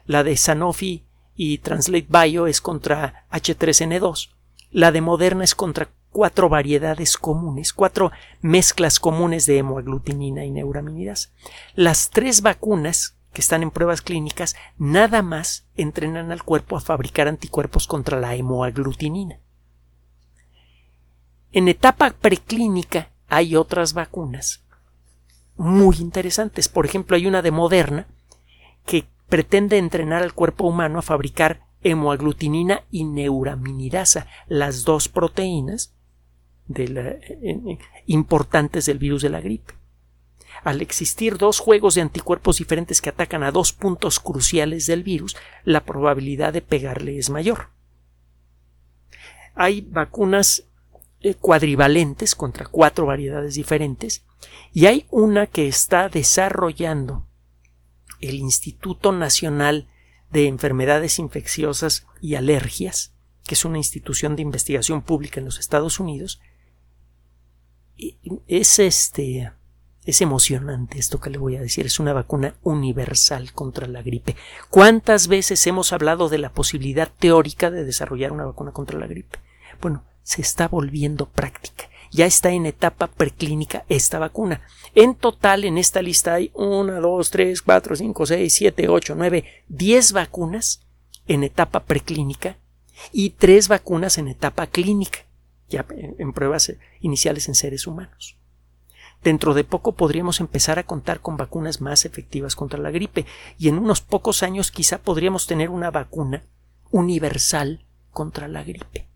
la 0.07 0.25
de 0.25 0.37
Sanofi 0.37 1.05
y 1.37 1.59
Translate 1.59 2.07
Bio 2.09 2.47
es 2.47 2.61
contra 2.61 3.27
H3N2, 3.31 4.31
la 4.71 4.93
de 4.93 5.01
Moderna 5.01 5.45
es 5.45 5.55
contra 5.55 5.91
cuatro 6.15 6.49
variedades 6.49 7.19
comunes, 7.19 7.73
cuatro 7.73 8.13
mezclas 8.41 9.01
comunes 9.01 9.47
de 9.47 9.59
hemoaglutinina 9.59 10.45
y 10.45 10.53
neuraminidasa. 10.53 11.31
Las 11.75 12.11
tres 12.11 12.41
vacunas 12.41 13.17
que 13.33 13.41
están 13.41 13.65
en 13.65 13.73
pruebas 13.73 14.01
clínicas 14.01 14.55
nada 14.79 15.23
más 15.23 15.67
entrenan 15.77 16.31
al 16.31 16.45
cuerpo 16.45 16.77
a 16.77 16.81
fabricar 16.81 17.27
anticuerpos 17.27 17.89
contra 17.89 18.21
la 18.21 18.37
hemoaglutinina. 18.37 19.41
En 21.51 21.67
etapa 21.67 22.11
preclínica 22.11 23.11
hay 23.29 23.57
otras 23.57 23.93
vacunas 23.93 24.63
muy 25.57 25.97
interesantes. 25.97 26.69
Por 26.69 26.87
ejemplo, 26.87 27.17
hay 27.17 27.27
una 27.27 27.43
de 27.43 27.51
Moderna 27.51 28.07
que 28.87 29.05
pretende 29.29 29.79
entrenar 29.79 30.23
al 30.23 30.33
cuerpo 30.33 30.65
humano 30.69 31.01
a 31.01 31.03
fabricar 31.03 31.67
hemoaglutinina 31.83 32.85
y 32.93 33.03
neuraminidasa, 33.03 34.29
las 34.47 34.85
dos 34.85 35.09
proteínas 35.09 35.94
importantes 38.07 38.87
del 38.87 38.99
virus 38.99 39.23
de 39.23 39.29
la 39.29 39.41
gripe. 39.41 39.75
Al 40.63 40.81
existir 40.81 41.37
dos 41.37 41.59
juegos 41.59 41.95
de 41.95 42.01
anticuerpos 42.01 42.59
diferentes 42.59 43.01
que 43.01 43.11
atacan 43.11 43.43
a 43.43 43.51
dos 43.51 43.73
puntos 43.73 44.21
cruciales 44.21 44.87
del 44.87 45.03
virus, 45.03 45.37
la 45.65 45.85
probabilidad 45.85 46.53
de 46.53 46.63
pegarle 46.63 47.19
es 47.19 47.29
mayor. 47.29 47.69
Hay 49.55 49.83
vacunas 49.83 50.65
eh, 51.21 51.35
cuadrivalentes 51.35 52.35
contra 52.35 52.67
cuatro 52.67 53.07
variedades 53.07 53.55
diferentes 53.55 54.25
y 54.73 54.87
hay 54.87 55.07
una 55.11 55.47
que 55.47 55.69
está 55.69 56.09
desarrollando 56.09 57.27
el 58.21 58.37
Instituto 58.37 59.13
Nacional 59.13 59.89
de 60.31 60.49
Enfermedades 60.49 61.19
Infecciosas 61.19 62.07
y 62.21 62.35
Alergias, 62.35 63.15
que 63.47 63.55
es 63.55 63.65
una 63.65 63.79
institución 63.79 64.37
de 64.37 64.43
investigación 64.43 65.03
pública 65.03 65.41
en 65.41 65.47
los 65.47 65.59
Estados 65.59 66.01
Unidos. 66.01 66.41
Es 68.47 68.79
este 68.79 69.53
es 70.05 70.21
emocionante 70.21 70.99
esto 70.99 71.19
que 71.19 71.31
le 71.31 71.39
voy 71.39 71.57
a 71.57 71.63
decir. 71.63 71.87
Es 71.87 71.99
una 71.99 72.13
vacuna 72.13 72.55
universal 72.63 73.53
contra 73.53 73.87
la 73.87 74.03
gripe. 74.03 74.37
¿Cuántas 74.69 75.29
veces 75.29 75.67
hemos 75.67 75.93
hablado 75.93 76.29
de 76.29 76.39
la 76.39 76.53
posibilidad 76.53 77.11
teórica 77.19 77.71
de 77.71 77.85
desarrollar 77.85 78.33
una 78.33 78.45
vacuna 78.45 78.73
contra 78.73 78.99
la 78.99 79.07
gripe? 79.07 79.39
Bueno, 79.81 80.05
se 80.23 80.43
está 80.43 80.69
volviendo 80.69 81.27
práctica. 81.27 81.89
Ya 82.11 82.27
está 82.27 82.51
en 82.51 82.67
etapa 82.67 83.09
preclínica 83.09 83.85
esta 83.89 84.19
vacuna. 84.19 84.61
En 84.95 85.15
total, 85.15 85.65
en 85.65 85.79
esta 85.79 86.01
lista 86.01 86.35
hay 86.35 86.51
1, 86.55 87.01
2, 87.01 87.31
3, 87.31 87.63
4, 87.63 87.97
5, 87.97 88.27
6, 88.27 88.55
7, 88.55 88.89
8, 88.89 89.15
9, 89.17 89.45
10 89.69 90.13
vacunas 90.13 90.83
en 91.27 91.43
etapa 91.43 91.85
preclínica 91.85 92.59
y 93.11 93.31
3 93.31 93.69
vacunas 93.69 94.19
en 94.19 94.29
etapa 94.29 94.67
clínica, 94.67 95.21
ya 95.69 95.87
en 95.91 96.33
pruebas 96.33 96.73
iniciales 97.01 97.49
en 97.49 97.55
seres 97.55 97.87
humanos. 97.87 98.37
Dentro 99.23 99.55
de 99.55 99.65
poco 99.65 99.93
podríamos 99.93 100.41
empezar 100.41 100.79
a 100.79 100.85
contar 100.85 101.21
con 101.21 101.37
vacunas 101.37 101.81
más 101.81 102.05
efectivas 102.05 102.57
contra 102.57 102.79
la 102.79 102.91
gripe 102.91 103.27
y 103.59 103.69
en 103.69 103.79
unos 103.79 104.01
pocos 104.01 104.43
años 104.43 104.71
quizá 104.71 104.99
podríamos 104.99 105.47
tener 105.47 105.71
una 105.71 105.91
vacuna 105.91 106.45
universal 106.91 107.87
contra 108.11 108.49
la 108.49 108.63
gripe 108.63 109.09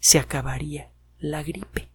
se 0.00 0.18
acabaría 0.18 0.90
la 1.18 1.42
gripe. 1.42 1.88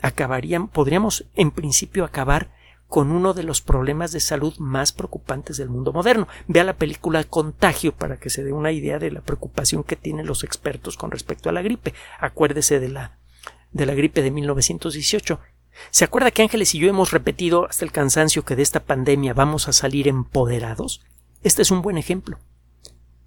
Acabarían, 0.00 0.68
podríamos 0.68 1.26
en 1.34 1.50
principio 1.50 2.04
acabar 2.04 2.50
con 2.88 3.10
uno 3.10 3.34
de 3.34 3.42
los 3.42 3.60
problemas 3.60 4.12
de 4.12 4.20
salud 4.20 4.54
más 4.58 4.92
preocupantes 4.92 5.56
del 5.56 5.68
mundo 5.68 5.92
moderno. 5.92 6.28
Vea 6.46 6.64
la 6.64 6.76
película 6.76 7.24
Contagio 7.24 7.92
para 7.92 8.18
que 8.18 8.30
se 8.30 8.44
dé 8.44 8.52
una 8.52 8.72
idea 8.72 8.98
de 8.98 9.10
la 9.10 9.20
preocupación 9.20 9.82
que 9.84 9.96
tienen 9.96 10.26
los 10.26 10.44
expertos 10.44 10.96
con 10.96 11.10
respecto 11.10 11.48
a 11.48 11.52
la 11.52 11.62
gripe. 11.62 11.94
Acuérdese 12.20 12.80
de 12.80 12.88
la, 12.88 13.18
de 13.72 13.86
la 13.86 13.94
gripe 13.94 14.22
de 14.22 14.30
1918. 14.30 15.40
¿Se 15.90 16.04
acuerda 16.04 16.30
que 16.30 16.42
Ángeles 16.42 16.74
y 16.74 16.78
yo 16.78 16.88
hemos 16.88 17.10
repetido 17.10 17.66
hasta 17.68 17.84
el 17.84 17.92
cansancio 17.92 18.44
que 18.44 18.56
de 18.56 18.62
esta 18.62 18.80
pandemia 18.80 19.34
vamos 19.34 19.68
a 19.68 19.72
salir 19.72 20.08
empoderados? 20.08 21.02
Este 21.42 21.62
es 21.62 21.70
un 21.70 21.82
buen 21.82 21.98
ejemplo 21.98 22.38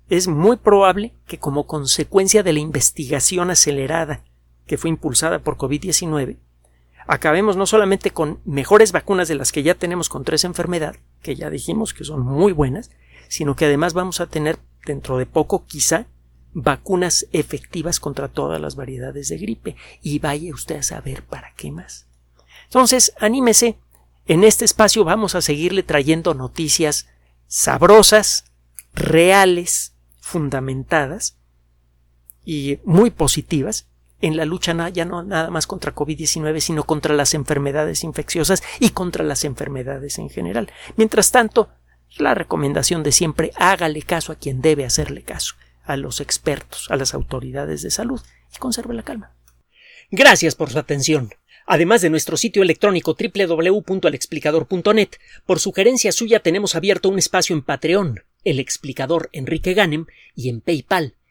es 0.09 0.27
muy 0.27 0.57
probable 0.57 1.13
que 1.27 1.37
como 1.37 1.67
consecuencia 1.67 2.43
de 2.43 2.53
la 2.53 2.59
investigación 2.59 3.51
acelerada 3.51 4.23
que 4.65 4.77
fue 4.77 4.89
impulsada 4.89 5.39
por 5.39 5.57
COVID-19, 5.57 6.37
acabemos 7.09 7.57
no 7.57 7.65
solamente 7.65 8.11
con 8.11 8.39
mejores 8.45 8.91
vacunas 8.91 9.27
de 9.27 9.35
las 9.35 9.51
que 9.51 9.63
ya 9.63 9.73
tenemos 9.73 10.09
contra 10.09 10.35
esa 10.35 10.45
enfermedad, 10.45 10.95
que 11.23 11.35
ya 11.35 11.49
dijimos 11.49 11.95
que 11.95 12.03
son 12.03 12.21
muy 12.21 12.51
buenas, 12.51 12.91
sino 13.27 13.55
que 13.55 13.65
además 13.65 13.93
vamos 13.93 14.21
a 14.21 14.27
tener 14.27 14.59
dentro 14.85 15.17
de 15.17 15.25
poco 15.25 15.65
quizá 15.65 16.05
vacunas 16.53 17.25
efectivas 17.31 17.99
contra 17.99 18.27
todas 18.27 18.61
las 18.61 18.75
variedades 18.75 19.29
de 19.29 19.37
gripe. 19.39 19.75
Y 20.03 20.19
vaya 20.19 20.53
usted 20.53 20.77
a 20.77 20.83
saber 20.83 21.23
para 21.23 21.51
qué 21.55 21.71
más. 21.71 22.05
Entonces, 22.65 23.13
anímese, 23.19 23.79
en 24.27 24.43
este 24.43 24.63
espacio 24.63 25.03
vamos 25.03 25.33
a 25.33 25.41
seguirle 25.41 25.81
trayendo 25.81 26.35
noticias 26.35 27.07
sabrosas, 27.47 28.45
reales, 28.93 29.93
fundamentadas 30.21 31.37
y 32.45 32.77
muy 32.83 33.09
positivas 33.09 33.87
en 34.21 34.37
la 34.37 34.45
lucha 34.45 34.89
ya 34.89 35.05
no 35.05 35.23
nada 35.23 35.49
más 35.49 35.67
contra 35.67 35.95
COVID-19, 35.95 36.59
sino 36.59 36.83
contra 36.83 37.15
las 37.15 37.33
enfermedades 37.33 38.03
infecciosas 38.03 38.63
y 38.79 38.89
contra 38.91 39.23
las 39.23 39.45
enfermedades 39.45 40.17
en 40.19 40.29
general. 40.29 40.71
Mientras 40.95 41.31
tanto, 41.31 41.69
la 42.17 42.33
recomendación 42.33 43.03
de 43.03 43.11
siempre 43.11 43.51
hágale 43.55 44.01
caso 44.01 44.31
a 44.31 44.35
quien 44.35 44.61
debe 44.61 44.85
hacerle 44.85 45.23
caso, 45.23 45.55
a 45.83 45.97
los 45.97 46.21
expertos, 46.21 46.87
a 46.89 46.95
las 46.95 47.13
autoridades 47.13 47.81
de 47.81 47.91
salud 47.91 48.21
y 48.53 48.57
conserve 48.57 48.93
la 48.93 49.03
calma. 49.03 49.31
Gracias 50.11 50.55
por 50.55 50.69
su 50.71 50.79
atención. 50.79 51.29
Además 51.65 52.01
de 52.01 52.09
nuestro 52.09 52.35
sitio 52.35 52.63
electrónico 52.63 53.15
www.alexplicador.net, 53.15 55.09
por 55.45 55.59
sugerencia 55.59 56.11
suya 56.11 56.39
tenemos 56.39 56.75
abierto 56.75 57.09
un 57.09 57.19
espacio 57.19 57.55
en 57.55 57.61
Patreon 57.61 58.23
el 58.43 58.59
explicador 58.59 59.29
Enrique 59.33 59.73
Ganem 59.73 60.05
y 60.35 60.49
en 60.49 60.61
PayPal 60.61 61.15